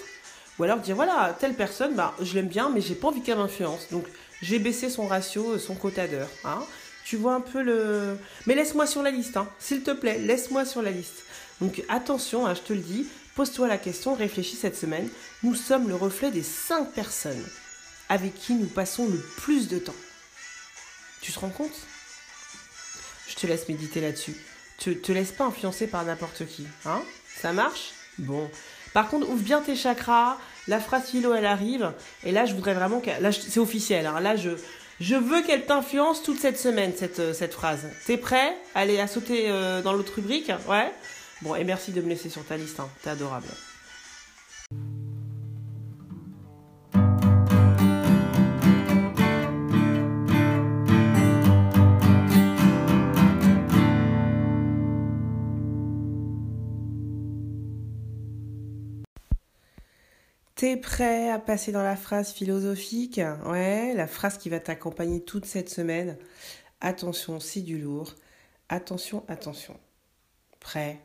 Ou 0.59 0.63
alors 0.63 0.79
dire 0.79 0.95
voilà, 0.95 1.35
telle 1.39 1.53
personne, 1.53 1.95
bah, 1.95 2.15
je 2.21 2.33
l'aime 2.33 2.47
bien, 2.47 2.69
mais 2.69 2.81
j'ai 2.81 2.95
pas 2.95 3.09
envie 3.09 3.21
qu'elle 3.21 3.37
m'influence. 3.37 3.87
Donc 3.91 4.05
j'ai 4.41 4.59
baissé 4.59 4.89
son 4.89 5.07
ratio, 5.07 5.57
son 5.59 5.75
quota 5.75 6.07
d'heure. 6.07 6.29
Hein. 6.43 6.63
Tu 7.05 7.15
vois 7.15 7.35
un 7.35 7.41
peu 7.41 7.61
le. 7.61 8.17
Mais 8.45 8.55
laisse-moi 8.55 8.87
sur 8.87 9.03
la 9.03 9.11
liste, 9.11 9.37
hein. 9.37 9.47
s'il 9.59 9.83
te 9.83 9.91
plaît, 9.91 10.19
laisse-moi 10.19 10.65
sur 10.65 10.81
la 10.81 10.91
liste. 10.91 11.23
Donc 11.61 11.83
attention, 11.89 12.45
hein, 12.45 12.53
je 12.53 12.61
te 12.61 12.73
le 12.73 12.79
dis, 12.79 13.07
pose-toi 13.35 13.67
la 13.67 13.77
question, 13.77 14.13
réfléchis 14.13 14.55
cette 14.55 14.75
semaine. 14.75 15.07
Nous 15.43 15.55
sommes 15.55 15.87
le 15.87 15.95
reflet 15.95 16.31
des 16.31 16.43
cinq 16.43 16.91
personnes 16.91 17.45
avec 18.09 18.35
qui 18.35 18.53
nous 18.53 18.67
passons 18.67 19.07
le 19.07 19.19
plus 19.37 19.67
de 19.67 19.79
temps. 19.79 19.95
Tu 21.21 21.31
te 21.31 21.39
rends 21.39 21.49
compte? 21.49 21.71
Je 23.27 23.35
te 23.35 23.47
laisse 23.47 23.67
méditer 23.67 24.01
là-dessus. 24.01 24.35
Te, 24.77 24.89
te 24.91 25.11
laisse 25.11 25.31
pas 25.31 25.45
influencer 25.45 25.87
par 25.87 26.05
n'importe 26.05 26.45
qui. 26.45 26.65
Hein? 26.85 27.01
Ça 27.41 27.53
marche? 27.53 27.91
Bon. 28.17 28.49
Par 28.93 29.09
contre, 29.09 29.29
ouvre 29.29 29.43
bien 29.43 29.61
tes 29.61 29.75
chakras. 29.75 30.37
La 30.67 30.79
phrase 30.79 31.09
philo, 31.09 31.33
elle 31.33 31.45
arrive. 31.45 31.93
Et 32.23 32.31
là, 32.31 32.45
je 32.45 32.53
voudrais 32.53 32.73
vraiment 32.73 32.99
que. 32.99 33.09
Là, 33.21 33.31
c'est 33.31 33.59
officiel. 33.59 34.05
Hein. 34.05 34.19
Là, 34.19 34.35
je, 34.35 34.51
je 34.99 35.15
veux 35.15 35.41
qu'elle 35.43 35.65
t'influence 35.65 36.23
toute 36.23 36.39
cette 36.39 36.57
semaine, 36.57 36.93
cette, 36.95 37.19
euh, 37.19 37.47
phrase. 37.49 37.87
T'es 38.05 38.17
prêt? 38.17 38.55
Allez, 38.75 38.99
à 38.99 39.07
sauter 39.07 39.45
euh, 39.49 39.81
dans 39.81 39.93
l'autre 39.93 40.13
rubrique? 40.15 40.51
Ouais? 40.67 40.91
Bon, 41.41 41.55
et 41.55 41.63
merci 41.63 41.91
de 41.91 42.01
me 42.01 42.09
laisser 42.09 42.29
sur 42.29 42.43
ta 42.43 42.57
liste. 42.57 42.79
Hein. 42.79 42.89
T'es 43.03 43.11
adorable. 43.11 43.47
T'es 60.57 60.75
prêt 60.75 61.29
à 61.29 61.37
passer 61.37 61.71
dans 61.71 61.83
la 61.83 61.95
phrase 61.95 62.31
philosophique? 62.31 63.21
Ouais, 63.45 63.93
la 63.93 64.07
phrase 64.07 64.39
qui 64.39 64.49
va 64.49 64.59
t'accompagner 64.59 65.23
toute 65.23 65.45
cette 65.45 65.69
semaine. 65.69 66.17
Attention, 66.81 67.39
c'est 67.39 67.61
du 67.61 67.77
lourd. 67.77 68.15
Attention, 68.67 69.23
attention. 69.27 69.79
Prêt? 70.59 70.99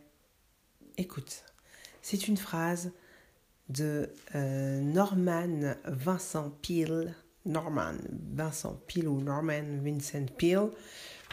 Écoute. 0.96 1.44
C'est 2.00 2.28
une 2.28 2.38
phrase 2.38 2.92
de 3.68 4.08
euh, 4.34 4.80
Norman 4.80 5.74
Vincent 5.84 6.50
Peale. 6.62 7.14
Norman 7.44 7.96
Vincent 8.32 8.80
Peale 8.88 9.08
ou 9.08 9.20
Norman 9.20 9.82
Vincent 9.84 10.24
Peale. 10.38 10.70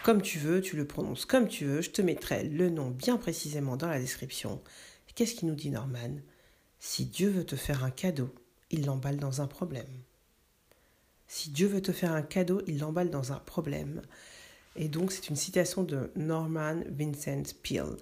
Comme 0.03 0.21
tu 0.21 0.39
veux, 0.39 0.59
tu 0.59 0.75
le 0.75 0.85
prononces 0.85 1.23
comme 1.25 1.47
tu 1.47 1.63
veux. 1.63 1.81
Je 1.81 1.91
te 1.91 2.01
mettrai 2.01 2.43
le 2.43 2.69
nom 2.69 2.89
bien 2.89 3.15
précisément 3.15 3.77
dans 3.77 3.87
la 3.87 3.97
description. 3.97 4.61
Qu'est-ce 5.15 5.35
qu'il 5.35 5.47
nous 5.47 5.55
dit 5.55 5.69
Norman? 5.69 6.19
Si 6.79 7.05
Dieu 7.05 7.29
veut 7.29 7.45
te 7.45 7.55
faire 7.55 7.83
un 7.83 7.91
cadeau, 7.91 8.33
il 8.71 8.85
l'emballe 8.85 9.17
dans 9.17 9.41
un 9.41 9.47
problème. 9.47 9.87
Si 11.27 11.51
Dieu 11.51 11.67
veut 11.67 11.81
te 11.81 11.91
faire 11.91 12.11
un 12.11 12.21
cadeau, 12.21 12.61
il 12.67 12.79
l'emballe 12.79 13.09
dans 13.09 13.31
un 13.31 13.39
problème. 13.39 14.01
Et 14.75 14.87
donc, 14.87 15.11
c'est 15.11 15.29
une 15.29 15.35
citation 15.35 15.83
de 15.83 16.11
Norman 16.15 16.81
Vincent 16.89 17.43
Peale. 17.61 17.97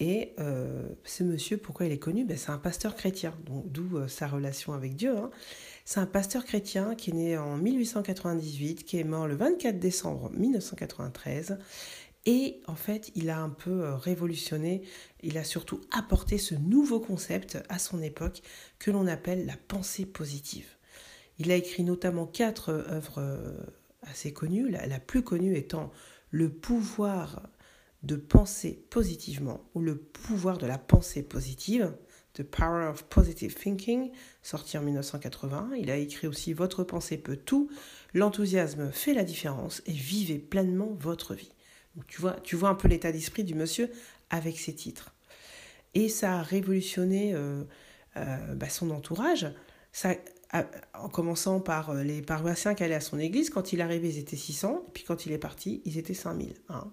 Et 0.00 0.34
euh, 0.38 0.88
ce 1.04 1.24
monsieur, 1.24 1.56
pourquoi 1.56 1.86
il 1.86 1.92
est 1.92 1.98
connu? 1.98 2.24
Ben, 2.24 2.36
C'est 2.36 2.50
un 2.50 2.58
pasteur 2.58 2.94
chrétien, 2.94 3.34
d'où 3.64 3.96
euh, 3.96 4.06
sa 4.06 4.28
relation 4.28 4.72
avec 4.72 4.94
Dieu. 4.94 5.16
Hein. 5.16 5.30
C'est 5.84 5.98
un 5.98 6.06
pasteur 6.06 6.44
chrétien 6.44 6.94
qui 6.94 7.10
est 7.10 7.14
né 7.14 7.38
en 7.38 7.56
1898, 7.56 8.84
qui 8.84 8.98
est 8.98 9.04
mort 9.04 9.26
le 9.26 9.34
24 9.34 9.78
décembre 9.78 10.30
1993 10.30 11.58
et 12.26 12.60
en 12.66 12.74
fait, 12.74 13.10
il 13.14 13.30
a 13.30 13.40
un 13.40 13.48
peu 13.48 13.84
euh, 13.84 13.96
révolutionné, 13.96 14.82
il 15.22 15.38
a 15.38 15.44
surtout 15.44 15.80
apporté 15.90 16.38
ce 16.38 16.54
nouveau 16.54 17.00
concept 17.00 17.58
à 17.68 17.78
son 17.78 18.02
époque 18.02 18.42
que 18.78 18.90
l'on 18.90 19.06
appelle 19.06 19.46
la 19.46 19.56
pensée 19.56 20.04
positive. 20.04 20.66
Il 21.38 21.50
a 21.50 21.54
écrit 21.54 21.84
notamment 21.84 22.26
quatre 22.26 22.70
euh, 22.70 22.96
œuvres 22.96 23.18
euh, 23.18 23.56
assez 24.02 24.32
connues, 24.32 24.68
la, 24.68 25.00
plus 25.00 25.22
connue 25.22 25.56
étant 25.56 25.92
Le 26.30 26.50
pouvoir 26.50 27.48
de 28.02 28.16
penser 28.16 28.84
positivement 28.90 29.64
ou 29.74 29.80
Le 29.80 29.96
pouvoir 29.96 30.58
de 30.58 30.66
la 30.66 30.78
pensée 30.78 31.22
positive, 31.22 31.96
The 32.34 32.42
Power 32.42 32.88
of 32.88 33.04
Positive 33.04 33.54
Thinking, 33.54 34.10
sorti 34.42 34.76
en 34.76 34.82
1980. 34.82 35.70
Il 35.78 35.90
a 35.90 35.96
écrit 35.96 36.26
aussi 36.26 36.52
Votre 36.52 36.84
pensée 36.84 37.18
peut 37.18 37.36
tout, 37.36 37.70
l'enthousiasme 38.12 38.90
fait 38.92 39.14
la 39.14 39.24
différence 39.24 39.82
et 39.86 39.92
vivez 39.92 40.38
pleinement 40.38 40.94
votre 40.98 41.34
vie. 41.34 41.52
Tu 42.06 42.20
vois, 42.20 42.36
tu 42.42 42.56
un 42.64 42.74
peu 42.74 42.88
l'état 42.88 43.12
d'esprit 43.12 43.44
du 43.44 43.54
monsieur 43.54 43.90
avec 44.30 44.58
ses 44.58 44.74
titres. 44.74 45.14
Et 45.94 46.08
ça 46.08 46.38
a 46.38 46.42
révolutionné 46.42 47.34
euh, 47.34 47.64
euh, 48.16 48.54
bah, 48.54 48.68
son 48.68 48.90
entourage. 48.90 49.46
Ça, 49.92 50.14
en 50.94 51.08
commençant 51.08 51.60
par 51.60 51.90
euh, 51.90 52.02
les 52.02 52.22
paroissiens 52.22 52.74
qui 52.74 52.84
allaient 52.84 52.94
à 52.94 53.00
son 53.00 53.18
église. 53.18 53.50
Quand 53.50 53.72
il 53.72 53.80
arrivait, 53.80 54.08
ils 54.08 54.18
étaient 54.18 54.36
600. 54.36 54.84
Et 54.86 54.90
puis 54.92 55.04
quand 55.04 55.26
il 55.26 55.32
est 55.32 55.38
parti, 55.38 55.82
ils 55.84 55.98
étaient 55.98 56.14
5000. 56.14 56.54
Hein. 56.68 56.90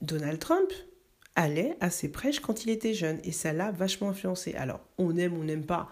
Donald 0.00 0.38
Trump 0.38 0.70
allait 1.34 1.76
à 1.80 1.90
ses 1.90 2.08
prêches 2.08 2.40
quand 2.40 2.64
il 2.64 2.70
était 2.70 2.94
jeune. 2.94 3.18
Et 3.24 3.32
ça 3.32 3.52
l'a 3.52 3.70
vachement 3.70 4.10
influencé. 4.10 4.54
Alors, 4.54 4.80
on 4.98 5.16
aime, 5.16 5.34
on 5.34 5.44
n'aime 5.44 5.66
pas. 5.66 5.90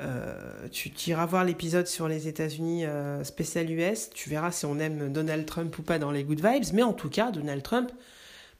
Euh, 0.00 0.68
tu 0.70 0.90
iras 1.06 1.26
voir 1.26 1.44
l'épisode 1.44 1.86
sur 1.86 2.08
les 2.08 2.26
États-Unis 2.26 2.86
euh, 2.86 3.22
spécial 3.22 3.70
US, 3.70 4.10
tu 4.10 4.30
verras 4.30 4.50
si 4.50 4.64
on 4.64 4.78
aime 4.78 5.12
Donald 5.12 5.44
Trump 5.44 5.76
ou 5.78 5.82
pas 5.82 5.98
dans 5.98 6.10
les 6.10 6.24
good 6.24 6.40
vibes, 6.44 6.72
mais 6.72 6.82
en 6.82 6.94
tout 6.94 7.10
cas, 7.10 7.30
Donald 7.30 7.62
Trump, 7.62 7.92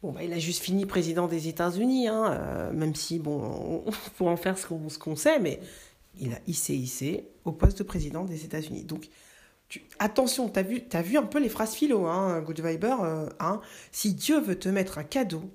Bon, 0.02 0.12
bah, 0.12 0.22
il 0.22 0.32
a 0.32 0.38
juste 0.38 0.62
fini 0.62 0.86
président 0.86 1.26
des 1.26 1.48
États-Unis, 1.48 2.08
hein, 2.08 2.32
euh, 2.32 2.72
même 2.72 2.94
si, 2.94 3.18
bon, 3.18 3.84
on 3.86 3.90
peut 4.16 4.24
en 4.24 4.36
faire 4.36 4.56
ce 4.56 4.66
qu'on 4.98 5.16
sait, 5.16 5.38
mais 5.38 5.60
il 6.18 6.32
a 6.32 6.38
hissé, 6.46 6.74
hissé 6.74 7.28
au 7.44 7.52
poste 7.52 7.78
de 7.78 7.82
président 7.82 8.24
des 8.24 8.44
États-Unis. 8.44 8.84
Donc, 8.84 9.10
attention, 9.98 10.48
tu 10.48 10.58
as 10.58 10.62
vu, 10.62 10.82
as 10.92 11.02
vu 11.02 11.18
un 11.18 11.22
peu 11.22 11.38
les 11.38 11.50
phrases 11.50 11.74
philo, 11.74 12.06
hein, 12.06 12.40
Good 12.40 12.60
Viber. 12.60 12.96
Euh, 13.02 13.28
hein, 13.40 13.60
si 13.92 14.14
Dieu 14.14 14.40
veut 14.40 14.58
te 14.58 14.70
mettre 14.70 14.96
un 14.96 15.04
cadeau, 15.04 15.50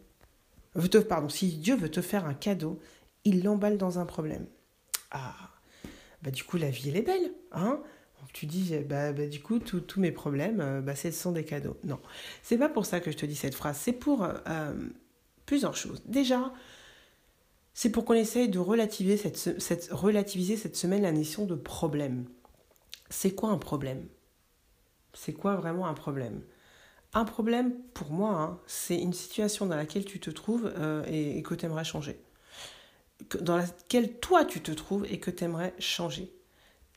te, 0.91 0.99
pardon, 0.99 1.29
si 1.29 1.57
Dieu 1.57 1.75
veut 1.75 1.89
te 1.89 2.01
faire 2.01 2.25
un 2.25 2.35
cadeau, 2.35 2.79
il 3.23 3.43
l'emballe 3.43 3.77
dans 3.77 3.97
un 3.97 4.05
problème. 4.05 4.45
Ah, 5.09 5.33
bah 6.25 6.31
du 6.31 6.43
coup, 6.43 6.57
la 6.57 6.69
vie, 6.69 6.89
elle 6.89 6.97
est 6.97 7.01
belle. 7.01 7.31
Hein 7.53 7.81
tu 8.35 8.45
dis, 8.47 8.75
bah, 8.79 9.13
bah 9.13 9.27
du 9.27 9.41
coup, 9.41 9.59
tous 9.59 9.99
mes 9.99 10.11
problèmes, 10.11 10.59
euh, 10.59 10.81
bah, 10.81 10.93
ce 10.93 11.09
sont 11.11 11.31
des 11.31 11.45
cadeaux. 11.45 11.77
Non, 11.85 11.99
c'est 12.43 12.57
pas 12.57 12.67
pour 12.67 12.85
ça 12.85 12.99
que 12.99 13.09
je 13.09 13.15
te 13.15 13.25
dis 13.25 13.35
cette 13.35 13.55
phrase. 13.55 13.77
C'est 13.77 13.93
pour 13.93 14.25
euh, 14.25 14.73
plusieurs 15.45 15.75
choses. 15.77 16.03
Déjà, 16.05 16.51
c'est 17.73 17.89
pour 17.89 18.03
qu'on 18.03 18.13
essaye 18.13 18.49
de 18.49 18.59
relativiser 18.59 19.15
cette, 19.17 19.89
relativiser 19.89 20.57
cette 20.57 20.75
semaine 20.75 21.03
la 21.03 21.13
notion 21.13 21.45
de 21.45 21.55
problème. 21.55 22.25
C'est 23.09 23.33
quoi 23.33 23.51
un 23.51 23.57
problème? 23.57 24.05
C'est 25.13 25.33
quoi 25.33 25.55
vraiment 25.55 25.87
un 25.87 25.93
problème? 25.93 26.41
Un 27.13 27.23
problème, 27.23 27.73
pour 27.93 28.11
moi, 28.11 28.31
hein, 28.31 28.59
c'est 28.67 28.97
une 28.97 29.13
situation 29.13 29.65
dans 29.65 29.77
laquelle 29.77 30.03
tu 30.03 30.19
te 30.19 30.29
trouves 30.29 30.73
euh, 30.77 31.05
et, 31.07 31.37
et, 31.37 31.41
que 31.41 31.55
tu 31.55 31.65
aimerais 31.65 31.85
changer. 31.85 32.19
Dans 33.41 33.57
laquelle 33.57 34.19
toi 34.19 34.45
tu 34.45 34.61
te 34.61 34.71
trouves 34.71 35.05
et 35.09 35.19
que 35.19 35.31
tu 35.31 35.43
aimerais 35.43 35.73
changer 35.79 36.31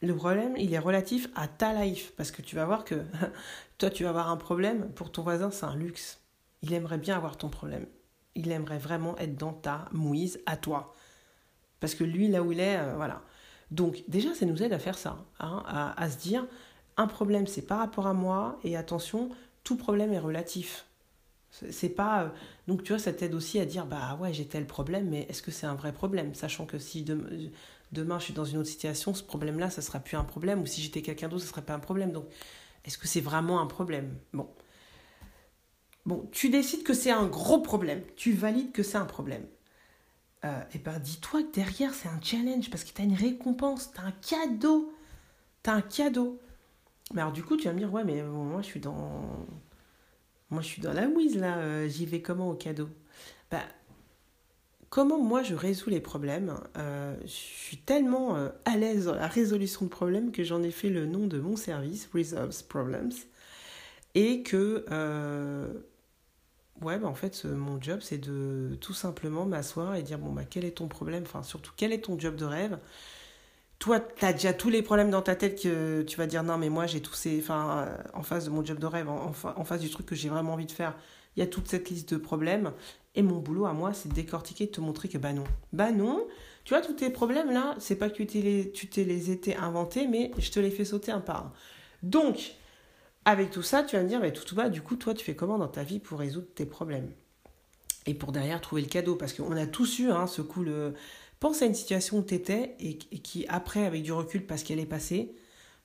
le 0.01 0.15
problème, 0.15 0.55
il 0.57 0.73
est 0.73 0.79
relatif 0.79 1.29
à 1.35 1.49
ta 1.49 1.73
life. 1.73 2.13
Parce 2.17 2.31
que 2.31 2.43
tu 2.43 2.57
vas 2.57 2.65
voir 2.65 2.85
que 2.85 2.95
toi, 3.79 3.91
tu 3.91 4.05
vas 4.05 4.11
avoir 4.11 4.31
un 4.31 4.37
problème. 4.37 4.91
Pour 4.93 5.11
ton 5.11 5.23
voisin, 5.23 5.51
c'est 5.51 5.67
un 5.67 5.77
luxe. 5.77 6.21
Il 6.63 6.73
aimerait 6.73 6.99
bien 6.99 7.17
avoir 7.17 7.37
ton 7.37 7.49
problème. 7.49 7.87
Il 8.35 8.51
aimerait 8.51 8.79
vraiment 8.79 9.17
être 9.19 9.37
dans 9.37 9.53
ta 9.53 9.87
mouise 9.93 10.41
à 10.47 10.57
toi. 10.57 10.95
Parce 11.81 11.95
que 11.95 12.05
lui, 12.05 12.29
là 12.29 12.43
où 12.43 12.53
il 12.53 12.61
est, 12.61 12.79
euh, 12.79 12.95
voilà. 12.97 13.23
Donc, 13.71 14.03
déjà, 14.09 14.35
ça 14.35 14.47
nous 14.47 14.63
aide 14.63 14.73
à 14.73 14.79
faire 14.79 14.99
ça. 14.99 15.19
Hein, 15.41 15.63
à, 15.67 16.01
à 16.01 16.11
se 16.11 16.19
dire, 16.19 16.47
un 16.97 17.07
problème, 17.07 17.47
c'est 17.47 17.63
par 17.63 17.79
rapport 17.79 18.07
à 18.07 18.15
moi. 18.15 18.59
Et 18.65 18.77
attention, 18.77 19.31
tout 19.65 19.77
problème 19.77 20.13
est 20.13 20.19
relatif. 20.19 20.87
C'est 21.51 21.89
pas. 21.89 22.33
Donc, 22.69 22.83
tu 22.85 22.93
vois, 22.93 23.01
ça 23.01 23.13
t'aide 23.15 23.35
aussi 23.35 23.59
à 23.59 23.65
dire 23.65 23.87
bah 23.87 24.17
ouais, 24.21 24.33
j'ai 24.35 24.47
tel 24.47 24.67
problème, 24.67 25.09
mais 25.09 25.27
est-ce 25.31 25.43
que 25.43 25.51
c'est 25.51 25.67
un 25.67 25.75
vrai 25.75 25.93
problème? 25.93 26.35
Sachant 26.35 26.67
que 26.67 26.79
si 26.79 27.03
demain 27.03 28.19
je 28.19 28.25
suis 28.25 28.35
dans 28.35 28.45
une 28.45 28.59
autre 28.59 28.69
situation, 28.69 29.15
ce 29.15 29.23
problème-là, 29.23 29.71
ça 29.71 29.81
sera 29.81 30.01
plus 30.01 30.19
un 30.19 30.25
problème, 30.25 30.61
ou 30.61 30.67
si 30.67 30.83
j'étais 30.83 31.01
quelqu'un 31.03 31.29
d'autre, 31.29 31.43
ce 31.43 31.49
serait 31.49 31.63
pas 31.63 31.75
un 31.75 31.79
problème. 31.79 32.13
Donc, 32.13 32.27
est-ce 32.85 32.99
que 32.99 33.09
c'est 33.09 33.23
vraiment 33.23 33.61
un 33.61 33.67
problème? 33.67 34.15
Bon. 34.35 34.49
Bon, 36.05 36.29
tu 36.31 36.51
décides 36.51 36.83
que 36.85 36.93
c'est 36.95 37.11
un 37.11 37.27
gros 37.27 37.61
problème, 37.61 38.03
tu 38.17 38.33
valides 38.33 38.73
que 38.73 38.83
c'est 38.83 38.99
un 38.99 39.07
problème. 39.07 39.47
Euh, 40.45 40.63
et 40.75 40.79
ben 40.79 40.99
dis-toi 40.99 41.43
que 41.43 41.53
derrière 41.53 41.95
c'est 41.95 42.09
un 42.09 42.21
challenge 42.23 42.71
parce 42.71 42.85
que 42.85 42.93
tu 42.93 43.03
as 43.03 43.05
une 43.05 43.15
récompense, 43.15 43.93
tu 43.93 44.01
as 44.01 44.05
un 44.05 44.13
cadeau. 44.13 44.93
Tu 45.63 45.71
as 45.71 45.73
un 45.73 45.81
cadeau. 45.81 46.39
Mais 47.15 47.23
alors 47.23 47.33
du 47.33 47.43
coup, 47.43 47.57
tu 47.57 47.65
vas 47.65 47.73
me 47.73 47.79
dire 47.79 47.93
ouais, 47.93 48.05
mais 48.05 48.23
moi 48.23 48.61
je 48.63 48.67
suis 48.67 48.81
dans 48.81 49.47
moi 50.51 50.63
je 50.63 50.67
suis 50.69 50.83
dans 50.83 50.93
la 50.93 51.09
mouise 51.09 51.37
là, 51.37 51.59
euh, 51.59 51.89
j'y 51.89 52.07
vais 52.07 52.23
comment 52.23 52.51
au 52.51 52.55
cadeau? 52.55 52.89
Bah 53.51 53.63
comment 54.91 55.19
moi 55.19 55.43
je 55.43 55.55
résous 55.55 55.91
les 55.91 56.01
problèmes? 56.01 56.55
Euh, 56.77 57.17
je 57.23 57.27
suis 57.29 57.77
tellement 57.79 58.37
euh, 58.37 58.49
à 58.65 58.77
l'aise 58.77 59.07
dans 59.07 59.15
la 59.15 59.27
résolution 59.29 59.85
de 59.87 59.91
problèmes 59.91 60.33
que 60.33 60.45
j'en 60.45 60.63
ai 60.63 60.71
fait 60.71 60.91
le 60.91 61.07
nom 61.07 61.27
de 61.27 61.39
mon 61.39 61.57
service, 61.57 62.09
Resolves 62.13 62.65
Problems. 62.69 63.13
Et 64.15 64.43
que, 64.43 64.85
ouais, 66.81 66.99
bah, 66.99 67.09
en 67.09 67.15
fait, 67.15 67.45
mon 67.45 67.81
job, 67.81 68.01
c'est 68.03 68.19
de 68.19 68.77
tout 68.81 68.95
simplement 68.95 69.47
m'asseoir 69.47 69.95
et 69.95 70.03
dire, 70.03 70.19
bon, 70.19 70.33
bah, 70.33 70.45
quel 70.49 70.65
est 70.65 70.79
ton 70.79 70.89
problème? 70.89 71.25
Enfin, 71.25 71.43
surtout, 71.43 71.73
quel 71.77 71.93
est 71.93 72.03
ton 72.05 72.19
job 72.19 72.37
de 72.37 72.45
rêve? 72.45 72.79
Toi, 73.79 74.01
tu 74.01 74.25
as 74.25 74.33
déjà 74.33 74.53
tous 74.53 74.71
les 74.71 74.83
problèmes 74.83 75.11
dans 75.11 75.23
ta 75.23 75.37
tête 75.37 75.63
que 75.63 76.03
tu 76.03 76.17
vas 76.17 76.27
dire 76.27 76.43
non, 76.43 76.59
mais 76.59 76.69
moi 76.69 76.87
j'ai 76.87 77.01
tous 77.01 77.15
ces. 77.15 77.39
Enfin, 77.39 77.89
en 78.13 78.23
face 78.23 78.47
de 78.47 78.51
mon 78.51 78.65
job 78.65 78.79
de 78.79 78.87
rêve, 78.87 79.09
en, 79.09 79.33
face 79.33 79.81
du 79.81 79.91
truc 79.91 80.07
que 80.07 80.15
j'ai 80.15 80.29
vraiment 80.29 80.55
envie 80.55 80.67
de 80.67 80.73
faire, 80.73 80.97
il 81.37 81.41
y 81.41 81.43
a 81.43 81.47
toute 81.47 81.69
cette 81.69 81.89
liste 81.91 82.13
de 82.15 82.19
problèmes. 82.19 82.73
Et 83.15 83.23
mon 83.23 83.39
boulot 83.39 83.67
à 83.67 83.73
moi, 83.73 83.93
c'est 83.95 84.09
de 84.09 84.15
décortiquer, 84.15 84.67
de 84.67 84.71
te 84.71 84.81
montrer 84.81 85.09
que 85.09 85.19
bah 85.19 85.33
non. 85.33 85.45
Bah 85.73 85.93
non, 85.93 86.27
tu 86.65 86.75
vois, 86.75 86.83
tous 86.83 86.95
tes 86.95 87.11
problèmes 87.11 87.51
là, 87.51 87.75
c'est 87.79 87.97
pas 87.97 88.11
que 88.11 88.23
tu 88.23 88.73
tu 88.73 89.05
les 89.05 89.31
été 89.31 89.57
inventés, 89.57 90.07
mais 90.07 90.33
je 90.39 90.51
te 90.51 90.61
les 90.61 90.71
fais 90.71 90.85
sauter 90.85 91.13
un 91.13 91.21
par 91.21 91.47
un. 91.47 91.53
Donc, 92.03 92.57
avec 93.25 93.51
tout 93.51 93.63
ça, 93.63 93.83
tu 93.83 93.97
vas 93.97 94.03
me 94.03 94.09
dire, 94.09 94.21
mais 94.21 94.33
tout, 94.33 94.45
tout 94.45 94.69
du 94.71 94.81
coup, 94.83 94.97
toi, 94.97 95.15
tu 95.15 95.25
fais 95.25 95.37
comment 95.37 95.59
dans 95.59 95.69
ta 95.69 95.83
vie 95.83 95.99
pour 95.99 96.19
résoudre 96.19 96.47
tes 96.55 96.67
problèmes? 96.67 97.11
Et 98.07 98.15
pour 98.15 98.33
derrière 98.33 98.61
trouver 98.61 98.81
le 98.81 98.89
cadeau, 98.89 99.17
parce 99.17 99.35
qu'on 99.35 99.53
a 99.53 99.67
tous 99.67 99.99
eu 99.99 100.11
hein, 100.11 100.27
ce 100.27 100.41
coup, 100.41 100.63
le... 100.63 100.95
pense 101.41 101.63
à 101.63 101.67
une 101.67 101.75
situation 101.75 102.19
où 102.19 102.23
tu 102.23 102.35
étais 102.35 102.75
et, 102.81 102.97
qui, 102.97 103.47
après, 103.49 103.85
avec 103.85 104.03
du 104.03 104.13
recul, 104.13 104.47
parce 104.47 104.63
qu'elle 104.63 104.81
est 104.81 104.87
passée, 104.87 105.35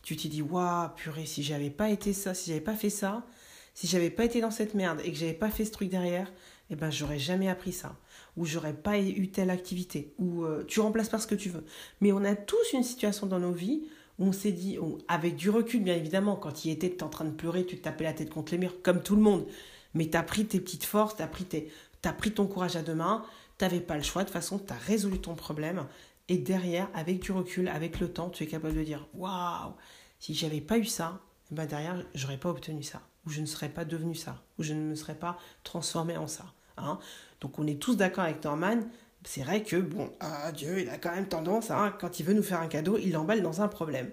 tu 0.02 0.16
t'es 0.16 0.28
dit, 0.28 0.42
waouh, 0.42 0.90
purée, 0.96 1.26
si 1.26 1.44
j'avais 1.44 1.70
pas 1.70 1.90
été 1.90 2.14
ça, 2.14 2.34
si 2.34 2.50
j'avais 2.50 2.62
pas 2.62 2.76
fait 2.76 2.90
ça, 2.90 3.26
si 3.74 3.88
j'avais 3.88 4.10
pas 4.10 4.26
été 4.26 4.42
dans 4.42 4.52
cette 4.52 4.74
merde 4.74 5.00
et 5.04 5.12
que 5.12 5.18
j'avais 5.18 5.34
pas 5.34 5.50
fait 5.50 5.66
ce 5.66 5.72
truc 5.72 5.90
derrière, 5.90 6.32
eh 6.70 6.76
ben 6.76 6.90
j'aurais 6.90 7.20
jamais 7.20 7.50
appris 7.50 7.72
ça 7.72 7.96
ou 8.38 8.46
j'aurais 8.46 8.74
pas 8.74 9.00
eu 9.00 9.30
telle 9.30 9.50
activité 9.50 10.14
ou 10.18 10.44
euh, 10.44 10.64
tu 10.66 10.80
remplaces 10.80 11.10
par 11.10 11.22
ce 11.22 11.28
que 11.28 11.36
tu 11.36 11.50
veux. 11.50 11.64
Mais 12.02 12.12
on 12.12 12.24
a 12.24 12.36
tous 12.36 12.74
une 12.74 12.84
situation 12.84 13.28
dans 13.28 13.40
nos 13.40 13.52
vies 13.52 13.84
où 14.20 14.26
on 14.26 14.32
s'est 14.32 14.52
dit 14.52 14.78
avec 15.08 15.36
du 15.36 15.50
recul 15.50 15.84
bien 15.84 15.96
évidemment 15.96 16.36
quand 16.36 16.66
il 16.66 16.72
était 16.72 17.04
en 17.04 17.10
train 17.10 17.26
de 17.26 17.32
pleurer, 17.32 17.66
tu 17.66 17.78
te 17.78 17.84
tapais 17.84 18.04
la 18.04 18.14
tête 18.14 18.30
contre 18.30 18.52
les 18.54 18.58
murs 18.58 18.82
comme 18.82 19.02
tout 19.02 19.16
le 19.16 19.22
monde. 19.22 19.46
Mais 19.94 20.10
tu 20.10 20.18
as 20.18 20.24
pris 20.24 20.46
tes 20.46 20.60
petites 20.60 20.86
forces, 20.86 21.16
tu 21.16 21.22
as 21.22 21.28
pris 21.28 21.46
tes 21.46 21.70
as 22.08 22.14
pris 22.14 22.32
ton 22.32 22.48
courage 22.48 22.76
à 22.76 22.82
deux 22.82 22.96
mains, 22.96 23.24
tu 23.58 23.80
pas 23.82 23.98
le 23.98 24.04
choix 24.04 24.24
de 24.24 24.28
toute 24.28 24.34
façon, 24.34 24.60
tu 24.60 24.74
as 24.74 24.78
résolu 24.78 25.20
ton 25.20 25.36
problème 25.36 25.86
et 26.30 26.38
derrière 26.38 26.90
avec 26.94 27.20
du 27.20 27.32
recul, 27.32 27.68
avec 27.68 28.00
le 28.00 28.12
temps, 28.12 28.30
tu 28.30 28.44
es 28.44 28.48
capable 28.48 28.76
de 28.76 28.84
dire 28.84 29.08
waouh, 29.14 29.74
si 30.20 30.34
j'avais 30.34 30.62
pas 30.62 30.78
eu 30.78 30.86
ça, 30.86 31.20
eh 31.52 31.56
ben 31.56 31.66
derrière 31.66 32.04
j'aurais 32.14 32.38
pas 32.38 32.50
obtenu 32.50 32.84
ça 32.84 33.02
ou 33.26 33.30
je 33.30 33.42
ne 33.42 33.46
serais 33.46 33.70
pas 33.70 33.86
devenu 33.86 34.16
ça 34.16 34.42
ou 34.58 34.64
je 34.64 34.74
ne 34.74 34.82
me 34.82 34.96
serais 34.96 35.16
pas 35.16 35.38
transformé 35.64 36.18
en 36.18 36.28
ça. 36.28 36.46
Hein. 36.78 37.00
Donc 37.42 37.60
on 37.60 37.68
est 37.68 37.82
tous 37.82 37.96
d'accord 37.96 38.24
avec 38.24 38.44
Norman. 38.44 38.80
C'est 39.26 39.44
vrai 39.44 39.64
que, 39.64 39.78
bon, 39.78 40.12
ah, 40.20 40.52
Dieu, 40.52 40.82
il 40.82 40.90
a 40.90 40.98
quand 40.98 41.14
même 41.16 41.30
tendance, 41.30 41.72
hein, 41.72 41.96
quand 42.00 42.20
il 42.20 42.26
veut 42.26 42.34
nous 42.34 42.44
faire 42.44 42.60
un 42.60 42.68
cadeau, 42.68 42.98
il 42.98 43.14
l'emballe 43.14 43.42
dans 43.42 43.62
un 43.62 43.70
problème. 43.70 44.12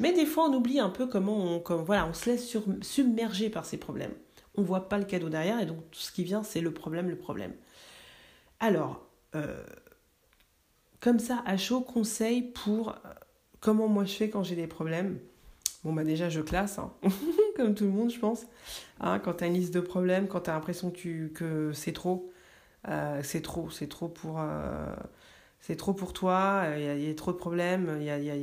Mais 0.00 0.12
des 0.12 0.26
fois, 0.26 0.50
on 0.50 0.52
oublie 0.52 0.80
un 0.80 0.90
peu 0.90 1.06
comment 1.06 1.36
on, 1.36 1.60
comme, 1.60 1.82
voilà, 1.82 2.06
on 2.06 2.12
se 2.12 2.28
laisse 2.28 2.54
submerger 2.82 3.48
par 3.48 3.64
ces 3.64 3.78
problèmes. 3.78 4.12
On 4.56 4.62
voit 4.62 4.88
pas 4.88 4.98
le 4.98 5.04
cadeau 5.04 5.28
derrière, 5.28 5.60
et 5.60 5.66
donc 5.66 5.78
tout 5.90 6.00
ce 6.00 6.12
qui 6.12 6.24
vient, 6.24 6.42
c'est 6.42 6.60
le 6.60 6.72
problème, 6.72 7.08
le 7.08 7.16
problème. 7.16 7.52
Alors, 8.60 9.04
euh, 9.34 9.62
comme 11.00 11.18
ça, 11.18 11.42
à 11.46 11.56
chaud, 11.56 11.80
conseil 11.80 12.42
pour 12.42 12.90
euh, 12.90 12.92
comment 13.60 13.88
moi 13.88 14.04
je 14.04 14.12
fais 14.12 14.30
quand 14.30 14.42
j'ai 14.42 14.56
des 14.56 14.66
problèmes. 14.66 15.18
Bon, 15.82 15.92
bah 15.92 16.04
déjà, 16.04 16.28
je 16.28 16.40
classe, 16.40 16.78
hein. 16.78 16.92
comme 17.56 17.74
tout 17.74 17.84
le 17.84 17.90
monde, 17.90 18.10
je 18.10 18.18
pense. 18.18 18.46
Hein, 19.00 19.18
quand 19.18 19.34
tu 19.34 19.44
une 19.44 19.54
liste 19.54 19.74
de 19.74 19.80
problèmes, 19.80 20.28
quand 20.28 20.42
tu 20.42 20.50
as 20.50 20.54
l'impression 20.54 20.90
que, 20.90 21.72
c'est 21.74 21.92
trop, 21.92 22.32
euh, 22.88 23.20
c'est 23.22 23.42
trop, 23.42 23.70
c'est 23.70 23.88
trop 23.88 24.08
pour... 24.08 24.40
C'est 25.60 25.76
trop 25.76 25.94
pour 25.94 26.12
toi, 26.12 26.64
il 26.76 27.04
y, 27.04 27.10
a 27.10 27.14
trop 27.14 27.32
de 27.32 27.38
problèmes, 27.38 27.98
y 28.02 28.04
y 28.04 28.30
a, 28.30 28.34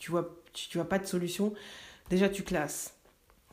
tu 0.00 0.10
vois, 0.10 0.36
tu, 0.52 0.76
vois 0.76 0.88
pas 0.88 0.98
de 0.98 1.06
solution. 1.06 1.54
Déjà, 2.10 2.28
tu 2.28 2.42
classes. 2.42 2.95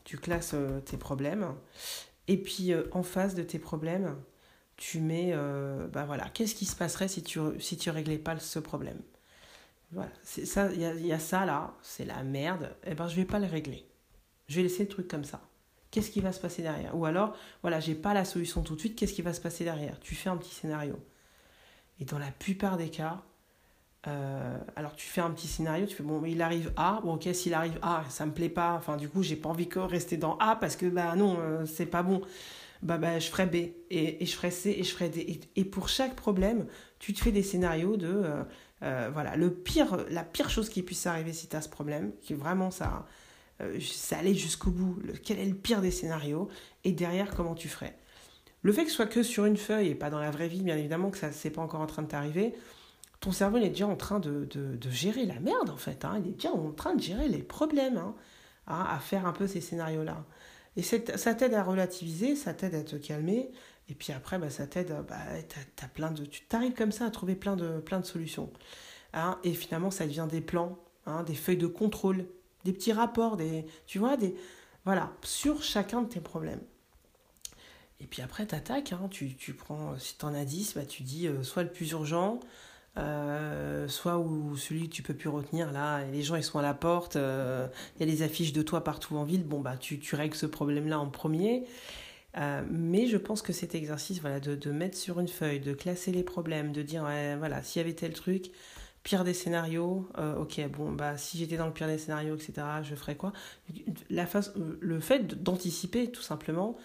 Tu 0.04 0.18
classes 0.18 0.54
euh, 0.54 0.80
tes 0.82 0.98
problèmes. 0.98 1.56
Et 2.28 2.38
puis, 2.38 2.72
en 2.92 3.04
face 3.04 3.36
de 3.36 3.44
tes 3.44 3.60
problèmes, 3.60 4.16
tu 4.78 5.00
mets, 5.02 5.36
bah 5.92 6.06
voilà, 6.06 6.30
qu'est-ce 6.30 6.56
qui 6.56 6.66
se 6.66 6.76
passerait 6.76 7.10
si 7.10 7.22
tu 7.22 7.40
si 7.60 7.90
réglais 7.90 8.18
pas 8.18 8.40
ce 8.40 8.60
problème? 8.60 9.02
Voilà, 9.92 10.12
c'est 10.24 10.46
ça, 10.46 10.72
il 10.72 11.06
y, 11.06 11.12
a, 11.14 11.20
ça 11.20 11.46
là, 11.46 11.76
c'est 11.84 12.06
la 12.06 12.24
merde, 12.24 12.76
eh 12.86 12.96
ben 12.96 13.08
je 13.08 13.16
vais 13.16 13.26
pas 13.26 13.40
le 13.40 13.46
régler. 13.46 13.86
Je 14.48 14.56
vais 14.56 14.64
laisser 14.64 14.84
le 14.84 14.90
truc 14.90 15.08
comme 15.08 15.24
ça. 15.24 15.42
Qu'est-ce 15.92 16.10
qui 16.10 16.22
va 16.22 16.32
se 16.32 16.40
passer 16.40 16.64
derrière? 16.64 16.98
Ou 16.98 17.06
alors, 17.06 17.36
voilà, 17.62 17.80
j'ai 17.80 17.94
pas 17.94 18.14
la 18.16 18.26
solution 18.26 18.64
tout 18.64 18.74
de 18.76 18.80
suite, 18.80 18.96
qu'est-ce 18.98 19.14
qui 19.14 19.22
va 19.22 19.34
se 19.34 19.42
passer 19.42 19.64
derrière? 19.64 20.00
Tu 20.00 20.16
fais 20.16 20.30
un 20.30 20.38
petit 20.38 20.56
scénario. 20.56 20.98
Et 22.00 22.06
dans 22.06 22.18
la 22.18 22.32
plupart 22.32 22.78
des 22.78 22.90
cas, 22.90 23.22
euh, 24.08 24.58
alors 24.76 24.96
tu 24.96 25.08
fais 25.08 25.22
un 25.22 25.32
petit 25.32 25.48
scénario, 25.48 25.86
tu 25.86 25.96
fais 25.96 26.04
bon, 26.04 26.24
il 26.26 26.42
arrive 26.42 26.74
A, 26.76 27.00
bon 27.04 27.16
ok, 27.16 27.30
s'il 27.34 27.54
arrive 27.54 27.80
A, 27.82 28.04
ça 28.10 28.26
me 28.26 28.34
plaît 28.34 28.50
pas, 28.50 28.74
enfin 28.74 28.98
du 28.98 29.08
coup 29.08 29.24
j'ai 29.24 29.36
pas 29.36 29.50
envie 29.50 29.68
de 29.68 29.80
rester 29.80 30.18
dans 30.18 30.38
A 30.38 30.56
parce 30.56 30.76
que 30.76 30.86
bah 30.88 31.16
non, 31.16 31.38
euh, 31.40 31.66
c'est 31.66 31.86
pas 31.86 32.04
bon. 32.04 32.22
Bah, 32.82 32.98
bah 32.98 33.18
je 33.18 33.30
ferai 33.30 33.46
B 33.46 33.56
et, 33.56 34.22
et, 34.22 34.26
je 34.26 34.36
ferai 34.36 34.52
C 34.52 34.76
et 34.78 34.84
je 34.84 34.92
ferai 34.92 35.08
D. 35.08 35.40
Et, 35.56 35.64
pour 35.64 35.88
chaque 35.88 36.18
problème, 36.18 36.66
tu 37.00 37.14
te 37.14 37.22
fais 37.22 37.32
des 37.32 37.42
scénarios 37.44 37.96
de 37.96 38.24
euh, 38.84 39.10
voilà, 39.14 39.38
le 39.38 39.54
pire, 39.54 40.06
la 40.10 40.24
pire 40.24 40.50
chose 40.50 40.68
qui 40.68 40.84
puisse 40.84 41.08
arriver 41.08 41.32
si 41.32 41.48
tu 41.48 41.56
as 41.56 41.62
ce 41.62 41.70
problème, 41.70 42.12
qui 42.22 42.34
est 42.34 42.36
vraiment 42.36 42.70
ça, 42.70 43.06
euh, 43.62 43.80
c'est 43.80 44.16
aller 44.16 44.36
jusqu'au 44.36 44.72
bout, 44.72 45.02
quel 45.24 45.40
est 45.40 45.46
le 45.46 45.56
pire 45.56 45.80
des 45.82 45.92
scénarios, 45.92 46.50
et 46.84 46.92
derrière, 46.92 47.34
comment 47.34 47.56
tu 47.56 47.70
ferais. 47.70 47.98
Le 48.62 48.74
fait 48.74 48.84
que 48.84 48.90
ce 48.90 48.96
soit 48.96 49.06
que 49.06 49.24
sur 49.24 49.46
une 49.46 49.58
feuille 49.58 49.90
et 49.90 49.96
pas 49.96 50.10
dans 50.10 50.20
la 50.20 50.32
vraie 50.32 50.50
vie, 50.50 50.62
bien 50.62 50.76
évidemment 50.76 51.12
que 51.12 51.18
ça 51.18 51.32
c'est 51.32 51.50
pas 51.50 51.62
encore 51.62 51.82
en 51.82 51.86
train 51.86 52.02
de 52.02 52.08
t'arriver, 52.08 52.54
ton 53.24 53.32
cerveau 53.32 53.58
il 53.58 53.64
est 53.64 53.70
déjà 53.70 53.88
en 53.88 53.96
train 53.96 54.20
de, 54.20 54.48
gérer 54.90 55.26
la 55.26 55.40
merde 55.40 55.70
en 55.70 55.78
fait, 55.78 56.04
hein. 56.04 56.22
il 56.24 56.32
est 56.32 56.34
déjà 56.34 56.52
en 56.52 56.72
train 56.72 56.94
de 56.94 57.02
gérer 57.02 57.30
les 57.30 57.42
problèmes, 57.42 57.98
hein, 57.98 58.16
à 58.68 59.00
faire 59.00 59.26
un 59.26 59.32
peu 59.32 59.48
ces 59.48 59.62
scénarios-là. 59.62 60.26
Et 60.76 60.82
ça 60.82 61.34
t'aide 61.36 61.54
à 61.54 61.64
relativiser, 61.64 62.36
ça 62.36 62.54
t'aide 62.54 62.76
à 62.76 62.84
te 62.84 62.96
calmer, 62.96 63.52
Et 63.90 63.94
puis 63.94 64.12
après, 64.12 64.40
bah, 64.40 64.50
ça 64.50 64.66
t'aide, 64.68 64.94
bah, 65.08 65.18
t'as, 65.76 65.88
plein 65.88 66.12
de, 66.12 66.26
tu 66.26 66.46
t'arrives 66.46 66.74
comme 66.74 66.92
ça 66.92 67.06
à 67.06 67.12
trouver 67.12 67.36
plein 67.36 67.56
de, 67.56 67.80
plein 67.80 68.00
de 68.00 68.06
solutions. 68.06 68.52
Hein, 69.14 69.40
et 69.44 69.54
finalement, 69.54 69.92
ça 69.92 70.06
devient 70.06 70.28
des 70.30 70.42
plans, 70.42 70.78
hein, 71.06 71.24
des 71.24 71.36
feuilles 71.36 71.58
de 71.58 71.68
contrôle, 71.68 72.26
des 72.66 72.74
petits 72.74 72.92
rapports, 72.92 73.38
des, 73.38 73.66
tu 73.86 74.00
vois, 74.00 74.18
des, 74.18 74.36
voilà, 74.84 75.14
sur 75.22 75.62
chacun 75.62 76.02
de 76.02 76.10
tes 76.10 76.22
problèmes. 76.22 76.62
Et 78.00 78.08
puis 78.08 78.22
après, 78.22 78.46
t'attaques, 78.48 78.94
hein, 78.94 79.08
tu, 79.12 79.36
tu 79.36 79.54
prends, 79.54 79.98
si 80.00 80.18
t'en 80.18 80.34
as 80.34 80.46
10, 80.46 80.74
bah, 80.74 80.86
tu 80.86 81.04
dis 81.04 81.28
euh, 81.28 81.44
soit 81.44 81.64
le 81.64 81.72
plus 81.72 81.92
urgent, 81.92 82.40
euh, 82.96 83.88
soit 83.88 84.20
ou 84.20 84.56
celui 84.56 84.88
que 84.88 84.94
tu 84.94 85.02
peux 85.02 85.16
plus 85.16 85.30
retenir 85.30 85.72
là, 85.72 86.04
les 86.06 86.22
gens 86.22 86.36
ils 86.36 86.44
sont 86.44 86.60
à 86.60 86.62
la 86.62 86.76
porte, 86.76 87.16
euh, 87.16 87.68
il 87.96 88.08
y 88.08 88.10
a 88.10 88.16
des 88.16 88.22
affiches 88.22 88.54
de 88.54 88.62
toi 88.62 88.84
partout 88.84 89.16
en 89.16 89.24
ville, 89.24 89.44
bon 89.44 89.62
bah 89.62 89.78
tu, 89.78 90.00
tu 90.00 90.16
règles 90.16 90.36
ce 90.36 90.46
problème 90.46 90.88
là 90.88 91.00
en 91.00 91.10
premier. 91.10 91.64
Euh, 92.38 92.64
mais 92.70 93.08
je 93.08 93.18
pense 93.18 93.42
que 93.42 93.54
cet 93.54 93.76
exercice, 93.76 94.20
voilà, 94.20 94.40
de, 94.40 94.56
de, 94.56 94.72
mettre 94.72 94.98
sur 94.98 95.20
une 95.20 95.28
feuille, 95.28 95.60
de 95.60 95.74
classer 95.74 96.12
les 96.12 96.24
problèmes, 96.24 96.72
de 96.72 96.82
dire, 96.82 97.04
voilà, 97.38 97.62
s'il 97.62 97.80
y 97.80 97.86
avait 97.86 97.94
tel 97.94 98.14
truc, 98.14 98.52
pire 99.04 99.24
des 99.24 99.36
scénarios, 99.36 100.08
ok, 100.40 100.62
bon, 100.72 100.92
bah, 100.94 101.16
si 101.18 101.38
j'étais 101.38 101.58
dans 101.58 101.68
le 101.68 101.74
pire 101.74 101.86
des 101.86 102.00
scénarios, 102.00 102.36
etc., 102.36 102.54
je 102.82 102.96
ferais 102.96 103.16
quoi? 103.16 103.34
La 104.10 104.26
face, 104.26 104.52
Le 104.80 105.00
fait 105.00 105.44
d'anticiper, 105.44 106.10
tout 106.12 106.24
simplement, 106.24 106.76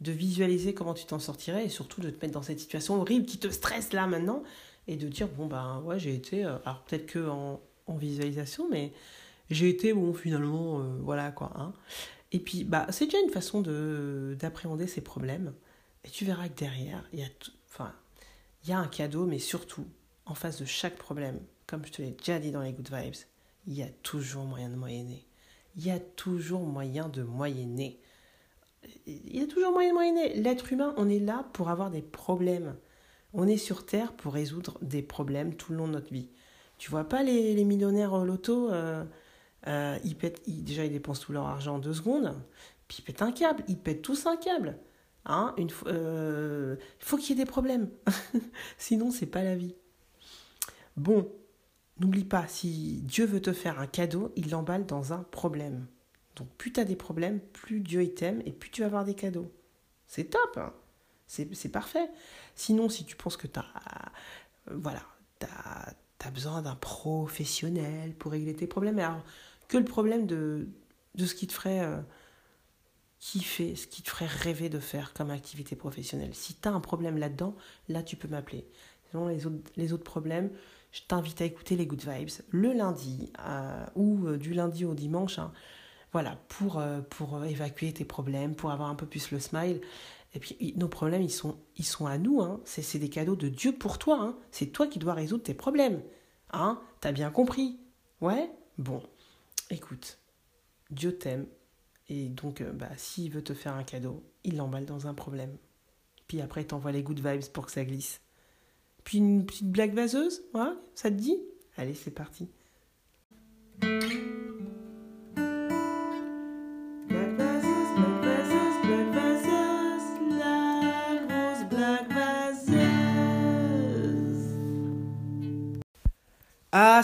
de 0.00 0.12
visualiser 0.12 0.74
comment 0.74 0.94
tu 0.94 1.06
t'en 1.06 1.18
sortirais 1.18 1.64
et 1.64 1.68
surtout 1.68 2.00
de 2.00 2.10
te 2.10 2.24
mettre 2.24 2.34
dans 2.34 2.42
cette 2.42 2.60
situation 2.60 3.00
horrible 3.00 3.26
qui 3.26 3.38
te 3.38 3.48
stresse 3.48 3.92
là 3.92 4.06
maintenant 4.06 4.42
et 4.88 4.96
de 4.96 5.08
dire, 5.08 5.28
bon, 5.28 5.46
bah, 5.46 5.80
ouais, 5.84 5.98
j'ai 5.98 6.14
été, 6.14 6.44
euh, 6.44 6.56
alors 6.64 6.82
peut-être 6.82 7.06
que 7.06 7.28
en, 7.28 7.60
en, 7.86 7.96
visualisation, 7.96 8.68
mais 8.68 8.92
j'ai 9.50 9.68
été, 9.68 9.92
bon, 9.92 10.12
finalement, 10.12 10.80
voilà, 11.00 11.30
quoi. 11.30 11.52
Hein. 11.56 11.72
Et 12.32 12.38
puis, 12.38 12.64
bah, 12.64 12.86
c'est 12.90 13.06
déjà 13.06 13.20
une 13.20 13.30
façon 13.30 13.60
de, 13.60 14.36
d'appréhender 14.38 14.86
ces 14.86 15.00
problèmes. 15.00 15.54
Et 16.04 16.10
tu 16.10 16.24
verras 16.24 16.48
que 16.48 16.58
derrière, 16.58 17.04
il 17.12 17.20
y, 17.20 17.22
a 17.22 17.28
enfin, 17.70 17.92
il 18.64 18.70
y 18.70 18.72
a 18.72 18.78
un 18.78 18.88
cadeau, 18.88 19.26
mais 19.26 19.38
surtout, 19.38 19.86
en 20.26 20.34
face 20.34 20.60
de 20.60 20.66
chaque 20.66 20.96
problème, 20.96 21.40
comme 21.66 21.84
je 21.86 21.92
te 21.92 22.02
l'ai 22.02 22.10
déjà 22.10 22.38
dit 22.38 22.50
dans 22.50 22.62
les 22.62 22.72
Good 22.72 22.90
Vibes, 22.92 23.14
il 23.66 23.74
y 23.74 23.82
a 23.82 23.88
toujours 24.02 24.44
moyen 24.44 24.68
de 24.68 24.76
moyenner. 24.76 25.24
Il 25.76 25.86
y 25.86 25.90
a 25.90 26.00
toujours 26.00 26.62
moyen 26.62 27.08
de 27.08 27.22
moyenner. 27.22 28.00
Il 29.06 29.36
y 29.36 29.42
a 29.42 29.46
toujours 29.46 29.72
moyen 29.72 29.90
de 29.90 29.94
moyenner. 29.94 30.34
L'être 30.34 30.72
humain, 30.72 30.94
on 30.96 31.08
est 31.08 31.18
là 31.18 31.46
pour 31.52 31.68
avoir 31.68 31.90
des 31.90 32.02
problèmes. 32.02 32.74
On 33.34 33.46
est 33.46 33.58
sur 33.58 33.84
Terre 33.84 34.12
pour 34.12 34.34
résoudre 34.34 34.78
des 34.82 35.02
problèmes 35.02 35.54
tout 35.54 35.72
le 35.72 35.78
long 35.78 35.86
de 35.86 35.92
notre 35.92 36.12
vie. 36.12 36.30
Tu 36.78 36.90
vois 36.90 37.04
pas 37.04 37.22
les, 37.22 37.64
millionnaires 37.64 38.12
au 38.12 38.24
loto 38.24 38.70
euh, 38.70 39.04
euh, 39.66 39.98
ils 40.04 40.16
déjà, 40.64 40.84
ils 40.84 40.92
dépensent 40.92 41.24
tout 41.24 41.32
leur 41.32 41.46
argent 41.46 41.76
en 41.76 41.78
deux 41.78 41.94
secondes. 41.94 42.34
Puis 42.86 42.98
ils 43.00 43.02
pètent 43.02 43.22
un 43.22 43.32
câble. 43.32 43.64
Ils 43.68 43.78
pètent 43.78 44.02
tous 44.02 44.26
un 44.26 44.36
câble. 44.36 44.78
Hein 45.26 45.54
Une 45.58 45.68
euh, 45.86 46.76
il 47.00 47.04
faut 47.04 47.16
qu'il 47.16 47.36
y 47.36 47.40
ait 47.40 47.44
des 47.44 47.50
problèmes. 47.50 47.90
Sinon, 48.78 49.10
c'est 49.10 49.26
pas 49.26 49.42
la 49.42 49.56
vie. 49.56 49.74
Bon, 50.96 51.30
n'oublie 52.00 52.24
pas, 52.24 52.46
si 52.46 53.02
Dieu 53.02 53.26
veut 53.26 53.42
te 53.42 53.52
faire 53.52 53.78
un 53.78 53.86
cadeau, 53.86 54.32
il 54.36 54.50
l'emballe 54.50 54.86
dans 54.86 55.12
un 55.12 55.22
problème. 55.30 55.86
Donc, 56.36 56.48
plus 56.56 56.72
tu 56.72 56.80
as 56.80 56.84
des 56.84 56.96
problèmes, 56.96 57.40
plus 57.40 57.80
Dieu 57.80 58.06
t'aime 58.14 58.42
et 58.46 58.52
plus 58.52 58.70
tu 58.70 58.80
vas 58.80 58.86
avoir 58.86 59.04
des 59.04 59.14
cadeaux. 59.14 59.52
C'est 60.06 60.30
top, 60.30 60.56
hein 60.56 60.72
c'est 61.28 61.68
parfait. 61.70 62.10
Sinon, 62.54 62.88
si 62.88 63.04
tu 63.04 63.14
penses 63.14 63.36
que 63.36 63.46
tu 63.46 63.60
as. 63.60 63.64
Euh, 64.70 64.76
voilà, 64.76 65.02
besoin 66.30 66.62
d'un 66.62 66.74
professionnel 66.74 68.14
pour 68.14 68.32
régler 68.32 68.54
tes 68.54 68.66
problèmes. 68.66 68.98
Alors, 68.98 69.22
que 69.68 69.78
le 69.78 69.84
problème 69.84 70.26
de, 70.26 70.68
de 71.14 71.26
ce 71.26 71.34
qui 71.34 71.46
te 71.46 71.52
ferait 71.52 71.80
euh, 71.80 72.00
kiffer, 73.18 73.76
ce 73.76 73.86
qui 73.86 74.02
te 74.02 74.10
ferait 74.10 74.26
rêver 74.26 74.68
de 74.68 74.78
faire 74.78 75.12
comme 75.12 75.30
activité 75.30 75.76
professionnelle. 75.76 76.34
Si 76.34 76.54
tu 76.54 76.68
as 76.68 76.72
un 76.72 76.80
problème 76.80 77.18
là-dedans, 77.18 77.54
là 77.88 78.02
tu 78.02 78.16
peux 78.16 78.28
m'appeler. 78.28 78.66
Sinon, 79.10 79.28
les 79.28 79.46
autres, 79.46 79.70
les 79.76 79.92
autres 79.92 80.04
problèmes, 80.04 80.50
je 80.92 81.00
t'invite 81.06 81.40
à 81.40 81.44
écouter 81.44 81.76
les 81.76 81.86
Good 81.86 82.02
Vibes 82.06 82.42
le 82.50 82.72
lundi 82.72 83.30
euh, 83.46 83.86
ou 83.94 84.36
du 84.36 84.54
lundi 84.54 84.84
au 84.84 84.94
dimanche. 84.94 85.38
Hein. 85.38 85.52
voilà, 86.12 86.36
pour, 86.48 86.82
pour 87.10 87.44
évacuer 87.44 87.92
tes 87.92 88.04
problèmes, 88.04 88.54
pour 88.54 88.70
avoir 88.70 88.88
un 88.88 88.94
peu 88.94 89.06
plus 89.06 89.30
le 89.30 89.38
smile. 89.38 89.80
Et 90.34 90.40
puis, 90.40 90.74
nos 90.76 90.88
problèmes, 90.88 91.22
ils 91.22 91.32
sont, 91.32 91.58
ils 91.76 91.86
sont 91.86 92.06
à 92.06 92.18
nous. 92.18 92.40
Hein. 92.42 92.60
C'est 92.64 92.98
des 92.98 93.08
cadeaux 93.08 93.36
de 93.36 93.48
Dieu 93.48 93.72
pour 93.72 93.98
toi. 93.98 94.20
Hein. 94.20 94.36
C'est 94.50 94.66
toi 94.66 94.86
qui 94.86 94.98
dois 94.98 95.14
résoudre 95.14 95.42
tes 95.42 95.54
problèmes. 95.54 96.02
Hein 96.52 96.80
T'as 97.00 97.12
bien 97.12 97.30
compris 97.30 97.78
Ouais? 98.20 98.50
Bon 98.78 99.02
écoute, 99.70 100.18
Dieu 100.90 101.16
t'aime, 101.16 101.46
et 102.08 102.28
donc 102.28 102.60
euh, 102.60 102.72
bah, 102.72 102.90
s'il 102.96 103.30
veut 103.30 103.42
te 103.42 103.54
faire 103.54 103.74
un 103.74 103.84
cadeau, 103.84 104.22
il 104.44 104.56
l'emballe 104.56 104.86
dans 104.86 105.06
un 105.06 105.14
problème. 105.14 105.56
Puis 106.26 106.40
après, 106.40 106.62
il 106.62 106.66
t'envoie 106.66 106.92
les 106.92 107.02
good 107.02 107.20
vibes 107.20 107.50
pour 107.52 107.66
que 107.66 107.72
ça 107.72 107.84
glisse. 107.84 108.20
Puis 109.04 109.18
une 109.18 109.46
petite 109.46 109.70
blague 109.70 109.94
vaseuse, 109.94 110.42
ouais, 110.54 110.72
ça 110.94 111.10
te 111.10 111.16
dit? 111.16 111.38
Allez, 111.76 111.94
c'est 111.94 112.10
parti. 112.10 112.48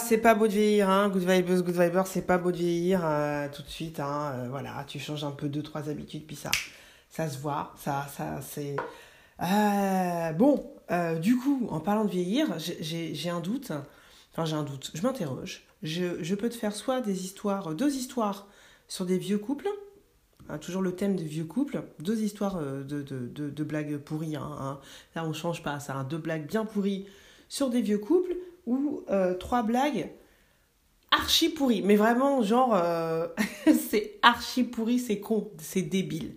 C'est 0.04 0.18
pas 0.18 0.34
beau 0.34 0.46
de 0.46 0.52
vieillir, 0.52 0.90
hein. 0.90 1.08
Good 1.08 1.22
vibes, 1.22 1.46
good 1.46 1.74
vibers, 1.74 2.06
c'est 2.06 2.26
pas 2.26 2.38
beau 2.38 2.52
de 2.52 2.56
vieillir 2.56 3.00
euh, 3.04 3.48
tout 3.50 3.62
de 3.62 3.68
suite, 3.68 4.00
hein. 4.00 4.32
Euh, 4.34 4.46
voilà, 4.50 4.84
tu 4.86 4.98
changes 4.98 5.24
un 5.24 5.30
peu 5.30 5.48
deux, 5.48 5.62
trois 5.62 5.88
habitudes, 5.88 6.26
puis 6.26 6.36
ça, 6.36 6.50
ça 7.08 7.28
se 7.28 7.38
voit, 7.38 7.74
ça, 7.78 8.06
ça, 8.14 8.40
c'est. 8.42 8.76
Euh, 9.42 10.32
bon, 10.32 10.70
du 11.20 11.36
coup, 11.36 11.66
en 11.70 11.80
parlant 11.80 12.04
de 12.04 12.10
vieillir, 12.10 12.48
j'ai 12.58 13.30
un 13.30 13.40
doute. 13.40 13.72
Enfin, 14.32 14.44
j'ai 14.44 14.56
un 14.56 14.62
doute. 14.62 14.90
Je 14.94 15.02
m'interroge. 15.02 15.64
Je, 15.82 16.34
peux 16.34 16.48
te 16.48 16.54
faire 16.54 16.74
soit 16.74 17.00
des 17.00 17.24
histoires, 17.24 17.74
deux 17.74 17.94
histoires 17.94 18.46
sur 18.88 19.06
des 19.06 19.18
vieux 19.18 19.38
couples, 19.38 19.68
hein, 20.48 20.58
toujours 20.58 20.82
le 20.82 20.94
thème 20.94 21.16
des 21.16 21.24
vieux 21.24 21.44
couples, 21.44 21.82
deux 21.98 22.22
histoires 22.22 22.60
de, 22.60 22.82
de, 22.82 23.02
de, 23.02 23.50
de 23.50 23.64
blagues 23.64 23.96
pourries. 23.98 24.32
Là, 24.32 24.80
on 25.24 25.32
change 25.32 25.62
pas 25.62 25.80
ça. 25.80 26.06
Deux 26.08 26.18
blagues 26.18 26.46
bien 26.46 26.64
pourries 26.64 27.06
sur 27.48 27.70
des 27.70 27.80
vieux 27.80 27.98
couples 27.98 28.34
ou 28.66 29.04
euh, 29.10 29.34
trois 29.34 29.62
blagues 29.62 30.10
archi 31.10 31.48
pourries. 31.48 31.82
Mais 31.82 31.96
vraiment, 31.96 32.42
genre, 32.42 32.74
euh, 32.74 33.28
c'est 33.66 34.18
archi 34.22 34.64
pourri, 34.64 34.98
c'est 34.98 35.20
con, 35.20 35.50
c'est 35.58 35.82
débile. 35.82 36.34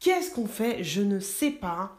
Qu'est-ce 0.00 0.32
qu'on 0.34 0.46
fait? 0.46 0.82
Je 0.82 1.02
ne 1.02 1.20
sais 1.20 1.50
pas. 1.50 1.96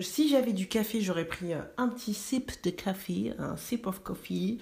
Si 0.00 0.28
j'avais 0.28 0.52
du 0.52 0.66
café, 0.66 1.00
j'aurais 1.00 1.24
pris 1.24 1.54
euh, 1.54 1.60
un 1.76 1.88
petit 1.88 2.14
sip 2.14 2.50
de 2.64 2.70
café, 2.70 3.32
un 3.38 3.56
sip 3.56 3.86
of 3.86 4.00
coffee, 4.00 4.58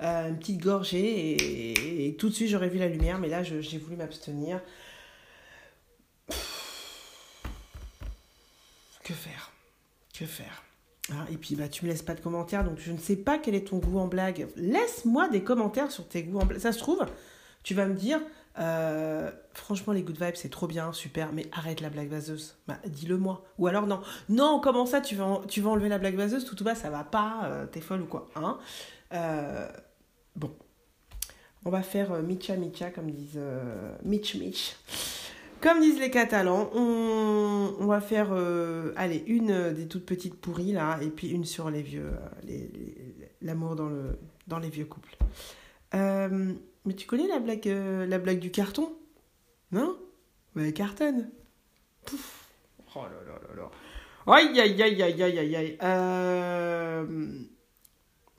une 0.00 0.36
petite 0.38 0.60
gorgée, 0.60 2.06
et, 2.06 2.16
tout 2.16 2.28
de 2.28 2.34
suite 2.34 2.48
j'aurais 2.48 2.68
vu 2.68 2.78
la 2.78 2.88
lumière, 2.88 3.18
mais 3.18 3.28
là 3.28 3.42
j'ai 3.42 3.78
voulu 3.78 3.96
m'abstenir. 3.96 4.60
Que 9.04 9.14
faire? 9.14 9.52
Que 10.12 10.26
faire? 10.26 10.62
Ah, 11.10 11.26
et 11.30 11.36
puis 11.36 11.56
bah, 11.56 11.68
tu 11.68 11.84
me 11.84 11.90
laisses 11.90 12.02
pas 12.02 12.14
de 12.14 12.20
commentaires, 12.20 12.64
donc 12.64 12.78
je 12.78 12.92
ne 12.92 12.98
sais 12.98 13.16
pas 13.16 13.38
quel 13.38 13.54
est 13.54 13.68
ton 13.68 13.78
goût 13.78 13.98
en 13.98 14.06
blague. 14.06 14.46
Laisse-moi 14.56 15.28
des 15.28 15.42
commentaires 15.42 15.90
sur 15.90 16.06
tes 16.06 16.22
goûts 16.22 16.38
en 16.38 16.46
blague. 16.46 16.60
Ça 16.60 16.72
se 16.72 16.78
trouve, 16.78 17.04
tu 17.64 17.74
vas 17.74 17.86
me 17.86 17.94
dire, 17.94 18.20
euh, 18.58 19.30
franchement 19.52 19.92
les 19.92 20.02
good 20.02 20.22
vibes 20.22 20.36
c'est 20.36 20.50
trop 20.50 20.68
bien, 20.68 20.92
super, 20.92 21.32
mais 21.32 21.46
arrête 21.52 21.80
la 21.80 21.90
blague 21.90 22.08
vaseuse. 22.08 22.56
Bah, 22.68 22.78
dis-le 22.86 23.18
moi. 23.18 23.44
Ou 23.58 23.66
alors 23.66 23.86
non, 23.88 24.00
non, 24.28 24.60
comment 24.62 24.86
ça 24.86 25.00
tu 25.00 25.16
vas, 25.16 25.40
enlever 25.64 25.88
la 25.88 25.98
blague 25.98 26.16
vaseuse, 26.16 26.44
tout 26.44 26.54
tout 26.54 26.64
bas 26.64 26.76
ça 26.76 26.88
va 26.88 27.02
pas, 27.02 27.40
euh, 27.44 27.66
t'es 27.66 27.80
folle 27.80 28.02
ou 28.02 28.06
quoi. 28.06 28.28
Hein? 28.36 28.58
Euh, 29.12 29.68
bon, 30.36 30.54
on 31.64 31.70
va 31.70 31.82
faire 31.82 32.22
Micha 32.22 32.54
Micha 32.54 32.90
comme 32.90 33.10
disent 33.10 33.40
Mitch 34.04 34.36
Mitch. 34.36 34.76
Comme 35.62 35.80
disent 35.80 36.00
les 36.00 36.10
Catalans, 36.10 36.70
on, 36.74 37.86
va 37.86 38.00
faire, 38.00 38.30
euh, 38.32 38.92
allez, 38.96 39.22
une 39.28 39.72
des 39.72 39.86
toutes 39.86 40.04
petites 40.04 40.34
pourries 40.34 40.72
là, 40.72 40.98
et 41.00 41.08
puis 41.08 41.28
une 41.28 41.44
sur 41.44 41.70
les 41.70 41.82
vieux, 41.82 42.10
euh, 42.48 42.66
l'amour 43.42 43.76
dans, 43.76 43.88
le, 43.88 44.18
dans 44.48 44.58
les 44.58 44.70
vieux 44.70 44.86
couples. 44.86 45.16
Euh, 45.94 46.52
mais 46.84 46.94
tu 46.94 47.06
connais 47.06 47.28
la 47.28 47.38
blague, 47.38 47.64
la 47.66 48.18
blague 48.18 48.40
du 48.40 48.50
carton? 48.50 48.92
Non? 49.70 49.96
Mais 50.56 50.72
cartonne. 50.72 51.30
Pouf. 52.06 52.48
Oh 52.96 53.04
là 53.04 53.10
là 53.24 53.38
là 53.48 53.62
là. 53.62 53.70
Aïe 54.34 54.60
aïe 54.60 54.82
aïe 54.82 55.00
aïe 55.00 55.22
aïe 55.22 55.38
aïe 55.38 55.56
aïe. 55.56 55.78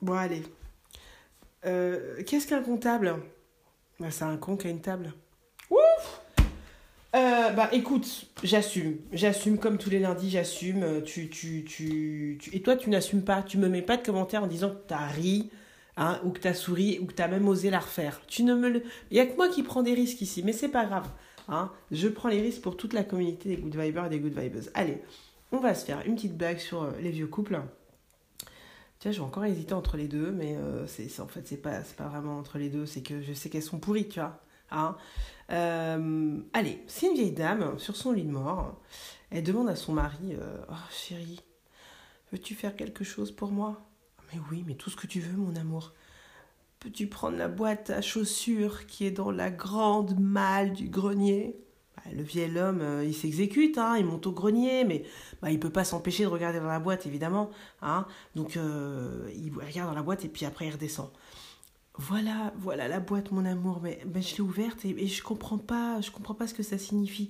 Bon 0.02 0.12
allez. 0.12 0.42
Qu'est-ce 1.62 2.46
qu'un 2.46 2.62
comptable? 2.62 3.16
Bah, 3.98 4.10
C'est 4.10 4.24
un 4.24 4.36
con 4.36 4.58
qui 4.58 4.66
a 4.66 4.70
une 4.70 4.82
table. 4.82 5.14
Euh, 7.14 7.50
bah 7.50 7.68
écoute, 7.72 8.26
j'assume. 8.42 8.96
J'assume 9.12 9.58
comme 9.58 9.78
tous 9.78 9.90
les 9.90 10.00
lundis, 10.00 10.30
j'assume. 10.30 10.82
Euh, 10.82 11.00
tu, 11.00 11.28
tu, 11.28 11.64
tu, 11.64 12.38
Et 12.52 12.60
toi, 12.60 12.76
tu 12.76 12.90
n'assumes 12.90 13.22
pas. 13.22 13.42
Tu 13.42 13.56
me 13.56 13.68
mets 13.68 13.82
pas 13.82 13.96
de 13.96 14.04
commentaires 14.04 14.42
en 14.42 14.48
disant 14.48 14.70
que 14.70 14.80
t'as 14.88 15.06
ri, 15.06 15.50
hein, 15.96 16.20
ou 16.24 16.30
que 16.30 16.40
t'as 16.40 16.54
souri, 16.54 16.98
ou 17.00 17.06
que 17.06 17.12
t'as 17.12 17.28
même 17.28 17.46
osé 17.46 17.70
la 17.70 17.78
refaire. 17.78 18.20
Tu 18.26 18.42
ne 18.42 18.54
me 18.54 18.68
le... 18.68 18.82
Il 19.12 19.16
y 19.16 19.20
a 19.20 19.26
que 19.26 19.36
moi 19.36 19.48
qui 19.48 19.62
prends 19.62 19.84
des 19.84 19.94
risques 19.94 20.22
ici, 20.22 20.42
mais 20.42 20.52
c'est 20.52 20.68
pas 20.68 20.86
grave. 20.86 21.08
Hein. 21.48 21.70
Je 21.92 22.08
prends 22.08 22.28
les 22.28 22.40
risques 22.40 22.62
pour 22.62 22.76
toute 22.76 22.94
la 22.94 23.04
communauté 23.04 23.48
des 23.50 23.56
Good 23.58 23.76
Vibers 23.76 24.06
et 24.06 24.10
des 24.10 24.18
Good 24.18 24.36
Vibers. 24.36 24.64
Allez, 24.74 24.98
on 25.52 25.58
va 25.58 25.74
se 25.74 25.84
faire 25.84 26.02
une 26.06 26.16
petite 26.16 26.36
blague 26.36 26.58
sur 26.58 26.90
les 27.00 27.10
vieux 27.10 27.28
couples. 27.28 27.60
Tu 28.98 29.08
vois, 29.08 29.12
j'ai 29.12 29.20
encore 29.20 29.44
hésité 29.44 29.72
entre 29.72 29.96
les 29.96 30.08
deux, 30.08 30.32
mais 30.32 30.56
c'est 30.86 31.20
en 31.20 31.28
fait, 31.28 31.46
c'est 31.46 31.62
pas, 31.62 31.80
pas 31.96 32.08
vraiment 32.08 32.38
entre 32.38 32.58
les 32.58 32.70
deux, 32.70 32.86
c'est 32.86 33.02
que 33.02 33.20
je 33.22 33.34
sais 33.34 33.50
qu'elles 33.50 33.62
sont 33.62 33.78
pourries, 33.78 34.08
tu 34.08 34.18
vois. 34.18 34.43
Hein 34.74 34.96
allez, 36.52 36.82
c'est 36.86 37.06
une 37.06 37.14
vieille 37.14 37.32
dame 37.32 37.78
sur 37.78 37.96
son 37.96 38.12
lit 38.12 38.24
de 38.24 38.30
mort. 38.30 38.80
Elle 39.30 39.42
demande 39.42 39.68
à 39.68 39.76
son 39.76 39.92
mari 39.92 40.36
Oh 40.70 40.74
chérie, 40.90 41.40
veux-tu 42.32 42.54
faire 42.54 42.76
quelque 42.76 43.04
chose 43.04 43.30
pour 43.30 43.50
moi? 43.50 43.80
Mais 44.32 44.40
oui, 44.50 44.64
mais 44.66 44.74
tout 44.74 44.90
ce 44.90 44.96
que 44.96 45.06
tu 45.06 45.20
veux, 45.20 45.36
mon 45.36 45.54
amour. 45.56 45.92
Peux-tu 46.84 47.06
prendre 47.06 47.38
la 47.38 47.48
boîte 47.48 47.88
à 47.88 48.02
chaussures 48.02 48.86
qui 48.86 49.06
est 49.06 49.10
dans 49.10 49.30
la 49.30 49.50
grande 49.50 50.18
malle 50.20 50.74
du 50.74 50.90
grenier? 50.90 51.56
Bah, 51.96 52.02
Le 52.14 52.22
vieil 52.22 52.58
homme, 52.58 52.82
euh, 52.82 53.04
il 53.06 53.14
s'exécute, 53.14 53.78
hein, 53.78 53.96
il 53.96 54.04
monte 54.04 54.26
au 54.26 54.32
grenier, 54.32 54.84
mais 54.84 55.02
bah, 55.40 55.50
il 55.50 55.58
peut 55.58 55.70
pas 55.70 55.84
s'empêcher 55.84 56.24
de 56.24 56.28
regarder 56.28 56.60
dans 56.60 56.66
la 56.66 56.80
boîte, 56.80 57.06
évidemment. 57.06 57.50
Hein. 57.80 58.06
Donc 58.34 58.58
euh, 58.58 59.30
il 59.34 59.50
regarde 59.54 59.88
dans 59.88 59.96
la 59.96 60.02
boîte 60.02 60.26
et 60.26 60.28
puis 60.28 60.44
après 60.44 60.66
il 60.66 60.72
redescend. 60.72 61.10
Voilà, 61.96 62.52
voilà 62.58 62.88
la 62.88 63.00
boîte, 63.00 63.30
mon 63.30 63.44
amour, 63.44 63.80
mais 63.82 64.00
je 64.20 64.34
l'ai 64.34 64.40
ouverte 64.40 64.84
et, 64.84 65.06
je 65.06 65.22
comprends 65.22 65.58
pas, 65.58 66.00
je 66.00 66.10
comprends 66.10 66.34
pas 66.34 66.46
ce 66.46 66.54
que 66.54 66.62
ça 66.62 66.78
signifie. 66.78 67.28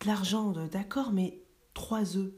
De 0.00 0.06
l'argent, 0.06 0.52
d'accord, 0.70 1.12
mais 1.12 1.38
trois 1.74 2.16
œufs 2.16 2.32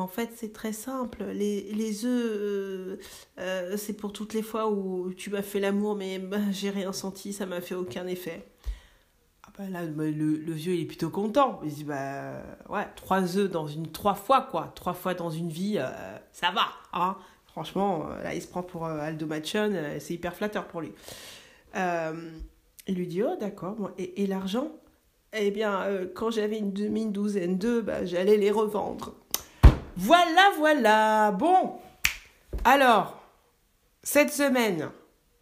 en 0.00 0.08
fait, 0.08 0.30
c'est 0.36 0.52
très 0.52 0.72
simple. 0.72 1.24
Les, 1.24 1.72
les 1.72 2.04
œufs, 2.04 2.30
euh, 2.30 2.96
euh, 3.38 3.76
c'est 3.76 3.94
pour 3.94 4.12
toutes 4.12 4.34
les 4.34 4.42
fois 4.42 4.70
où 4.70 5.12
tu 5.14 5.30
m'as 5.30 5.42
fait 5.42 5.60
l'amour, 5.60 5.96
mais 5.96 6.18
bah, 6.18 6.38
j'ai 6.50 6.70
rien 6.70 6.92
senti, 6.92 7.32
ça 7.32 7.46
m'a 7.46 7.60
fait 7.60 7.74
aucun 7.74 8.06
effet. 8.06 8.48
Ah 9.44 9.50
bah 9.56 9.68
là, 9.68 9.86
bah, 9.86 10.04
le, 10.04 10.52
vieux, 10.52 10.74
il 10.74 10.82
est 10.82 10.86
plutôt 10.86 11.10
content. 11.10 11.60
Il 11.64 11.72
dit, 11.72 11.84
bah 11.84 12.42
ouais, 12.68 12.86
trois 12.96 13.36
œufs 13.36 13.50
dans 13.50 13.66
une, 13.66 13.90
trois 13.90 14.14
fois, 14.14 14.42
quoi. 14.42 14.72
Trois 14.74 14.94
fois 14.94 15.14
dans 15.14 15.30
une 15.30 15.50
vie, 15.50 15.76
euh, 15.78 16.18
ça 16.32 16.50
va, 16.50 16.68
hein. 16.92 17.16
Franchement, 17.58 18.06
là, 18.22 18.34
il 18.34 18.40
se 18.40 18.46
prend 18.46 18.62
pour 18.62 18.86
Aldo 18.86 19.26
Machon, 19.26 19.72
c'est 19.98 20.14
hyper 20.14 20.32
flatteur 20.32 20.68
pour 20.68 20.80
lui. 20.80 20.92
il 21.74 22.94
lui 22.94 23.08
dit, 23.08 23.20
oh 23.24 23.34
d'accord, 23.40 23.90
et, 23.98 24.28
l'argent? 24.28 24.70
Eh 25.32 25.50
bien, 25.50 25.84
quand 26.14 26.30
j'avais 26.30 26.56
une 26.58 26.72
demi-douzaine 26.72 27.58
d'œufs, 27.58 27.84
bah, 27.84 28.04
j'allais 28.04 28.36
les 28.36 28.52
revendre. 28.52 29.16
Voilà, 29.96 30.52
voilà. 30.56 31.32
Bon. 31.32 31.80
Alors, 32.62 33.20
cette 34.04 34.30
semaine, 34.30 34.92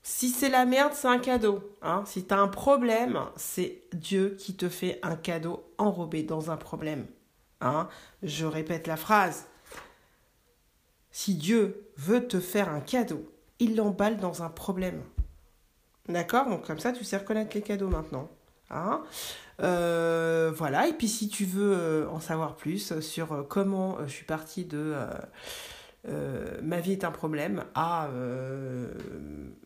si 0.03 0.31
c'est 0.31 0.49
la 0.49 0.65
merde, 0.65 0.95
c'est 0.95 1.09
un 1.09 1.19
cadeau. 1.19 1.77
Hein. 1.83 2.03
Si 2.07 2.25
tu 2.25 2.33
as 2.33 2.39
un 2.39 2.49
problème, 2.49 3.21
c'est 3.37 3.83
Dieu 3.93 4.37
qui 4.39 4.57
te 4.57 4.71
fait 4.71 5.01
un 5.03 5.17
cadeau 5.17 5.71
enrobé 5.77 6.23
dans 6.23 6.51
un 6.51 6.57
problème. 6.57 7.05
Hein. 7.61 7.91
Je 8.23 8.47
répète 8.47 8.87
la 8.87 8.97
phrase. 8.97 9.49
Si 11.11 11.35
Dieu 11.35 11.86
veut 11.97 12.27
te 12.27 12.41
faire 12.41 12.69
un 12.69 12.81
cadeau, 12.81 13.31
il 13.59 13.77
l'emballe 13.77 14.17
dans 14.19 14.43
un 14.43 14.49
problème. 14.49 15.03
D'accord? 16.09 16.49
Donc 16.49 16.67
comme 16.67 16.79
ça, 16.79 16.93
tu 16.93 17.05
sais 17.05 17.17
reconnaître 17.17 17.55
les 17.55 17.63
cadeaux 17.63 17.89
maintenant. 17.89 18.29
Hein? 18.71 19.03
Euh, 19.63 20.53
voilà, 20.55 20.87
et 20.89 20.93
puis 20.93 21.09
si 21.09 21.29
tu 21.29 21.45
veux 21.45 21.73
euh, 21.75 22.09
en 22.11 22.21
savoir 22.21 22.57
plus 22.57 23.01
sur 23.01 23.33
euh, 23.33 23.43
comment 23.43 23.99
je 24.07 24.13
suis 24.13 24.25
partie 24.25 24.65
de 24.65 24.95
ma 26.63 26.79
vie 26.79 26.93
est 26.93 27.03
un 27.03 27.11
problème 27.11 27.65
à 27.75 28.09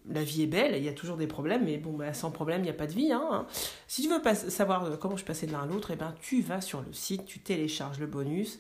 la 0.09 0.25
vie 0.25 0.43
est 0.43 0.47
belle, 0.47 0.75
il 0.75 0.83
y 0.83 0.89
a 0.89 0.95
toujours 0.95 1.19
des 1.19 1.27
problèmes, 1.27 1.65
mais 1.65 1.77
bon, 1.77 1.93
bah, 1.93 2.15
sans 2.15 2.31
problème, 2.31 2.63
il 2.63 2.65
n'y 2.65 2.71
a 2.71 2.75
pas 2.75 2.87
de 2.87 2.95
vie. 2.95 3.13
Hein. 3.13 3.47
Si 3.87 4.03
tu 4.03 4.09
veux 4.09 4.35
savoir 4.35 4.99
comment 4.99 5.19
je 5.19 5.25
passais 5.25 5.47
de 5.47 5.53
l'un 5.53 5.63
à 5.63 5.67
l'autre, 5.67 5.91
eh 5.91 5.97
ben, 5.97 6.15
tu 6.23 6.41
vas 6.41 6.63
sur 6.63 6.81
le 6.81 6.95
site, 6.95 7.27
tu 7.27 7.41
télécharges 7.41 7.99
le 7.99 8.07
bonus 8.07 8.59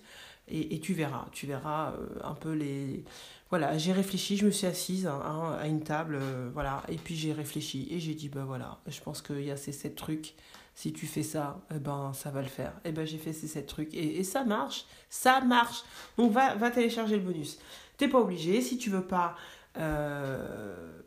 et 0.49 0.79
tu 0.81 0.93
verras. 0.93 1.27
Tu 1.33 1.47
verras 1.47 1.95
un 2.23 2.35
peu 2.35 2.53
les. 2.53 3.03
Voilà, 3.51 3.77
j'ai 3.79 3.93
réfléchi, 3.93 4.37
je 4.37 4.47
me 4.47 4.51
suis 4.51 4.67
assise 4.67 5.07
hein, 5.09 5.59
à 5.61 5.67
une 5.67 5.83
table, 5.83 6.21
voilà, 6.55 6.85
et 6.89 6.97
puis 6.97 7.17
j'ai 7.17 7.33
réfléchi 7.33 7.89
et 7.91 7.99
j'ai 7.99 8.15
dit, 8.15 8.29
ben 8.29 8.45
voilà, 8.45 8.79
je 8.87 9.01
pense 9.01 9.23
qu'il 9.23 9.43
y 9.43 9.51
a 9.51 9.57
ces 9.57 9.73
sept 9.73 9.97
trucs 9.97 10.37
si 10.81 10.95
tu 10.95 11.07
fais 11.07 11.23
ça, 11.23 11.61
eh 11.75 11.79
ben, 11.79 12.13
ça 12.15 12.31
va 12.31 12.41
le 12.41 12.49
faire. 12.49 12.71
Et 12.85 12.89
eh 12.89 12.93
ben, 12.93 13.07
j'ai 13.07 13.19
fait 13.19 13.35
ces 13.35 13.49
sept 13.49 13.67
trucs. 13.67 13.93
Et, 13.93 14.25
ça 14.25 14.45
marche. 14.45 14.87
Ça 15.11 15.43
marche. 15.43 15.83
Donc, 16.17 16.33
va, 16.33 16.71
télécharger 16.71 17.17
le 17.17 17.23
bonus. 17.23 17.59
T'es 17.99 18.09
pas 18.09 18.19
obligé. 18.19 18.63
Si 18.63 18.79
tu 18.79 18.89
veux 18.89 19.07
pas, 19.07 19.37
euh, 19.77 21.03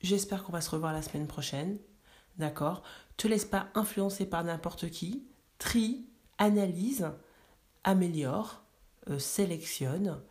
j'espère 0.00 0.42
qu'on 0.42 0.50
va 0.50 0.60
se 0.60 0.70
revoir 0.70 0.92
la 0.92 1.00
semaine 1.00 1.28
prochaine. 1.28 1.78
D'accord? 2.38 2.82
Te 3.16 3.28
laisse 3.28 3.44
pas 3.44 3.68
influencer 3.74 4.26
par 4.26 4.42
n'importe 4.42 4.90
qui. 4.90 5.24
Trie, 5.58 6.06
analyse, 6.38 7.08
améliore, 7.84 8.64
euh, 9.10 9.20
sélectionne, 9.20 10.08
euh, 10.08 10.24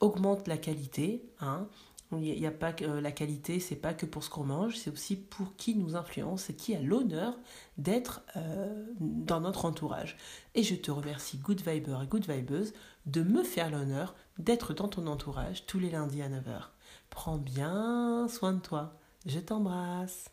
augmente 0.00 0.46
la 0.46 0.56
qualité. 0.56 1.24
Hein 1.40 1.68
il 2.12 2.40
n'y 2.40 2.46
a 2.46 2.50
pas 2.50 2.72
que 2.72 2.84
euh, 2.84 3.00
la 3.00 3.12
qualité, 3.12 3.60
c'est 3.60 3.76
pas 3.76 3.94
que 3.94 4.06
pour 4.06 4.24
ce 4.24 4.30
qu'on 4.30 4.44
mange, 4.44 4.76
c'est 4.76 4.90
aussi 4.90 5.16
pour 5.16 5.54
qui 5.56 5.76
nous 5.76 5.96
influence 5.96 6.50
et 6.50 6.54
qui 6.54 6.74
a 6.74 6.80
l'honneur 6.80 7.38
d'être 7.78 8.22
euh, 8.36 8.84
dans 8.98 9.40
notre 9.40 9.64
entourage. 9.64 10.16
Et 10.54 10.62
je 10.62 10.74
te 10.74 10.90
remercie, 10.90 11.38
Good 11.38 11.60
Viber 11.60 11.98
et 12.02 12.06
Good 12.06 12.28
Vibeuse, 12.28 12.72
de 13.06 13.22
me 13.22 13.42
faire 13.44 13.70
l'honneur 13.70 14.14
d'être 14.38 14.74
dans 14.74 14.88
ton 14.88 15.06
entourage 15.06 15.66
tous 15.66 15.78
les 15.78 15.90
lundis 15.90 16.22
à 16.22 16.28
9h. 16.28 16.70
Prends 17.10 17.38
bien 17.38 18.26
soin 18.28 18.52
de 18.52 18.60
toi. 18.60 18.98
Je 19.26 19.38
t'embrasse. 19.38 20.30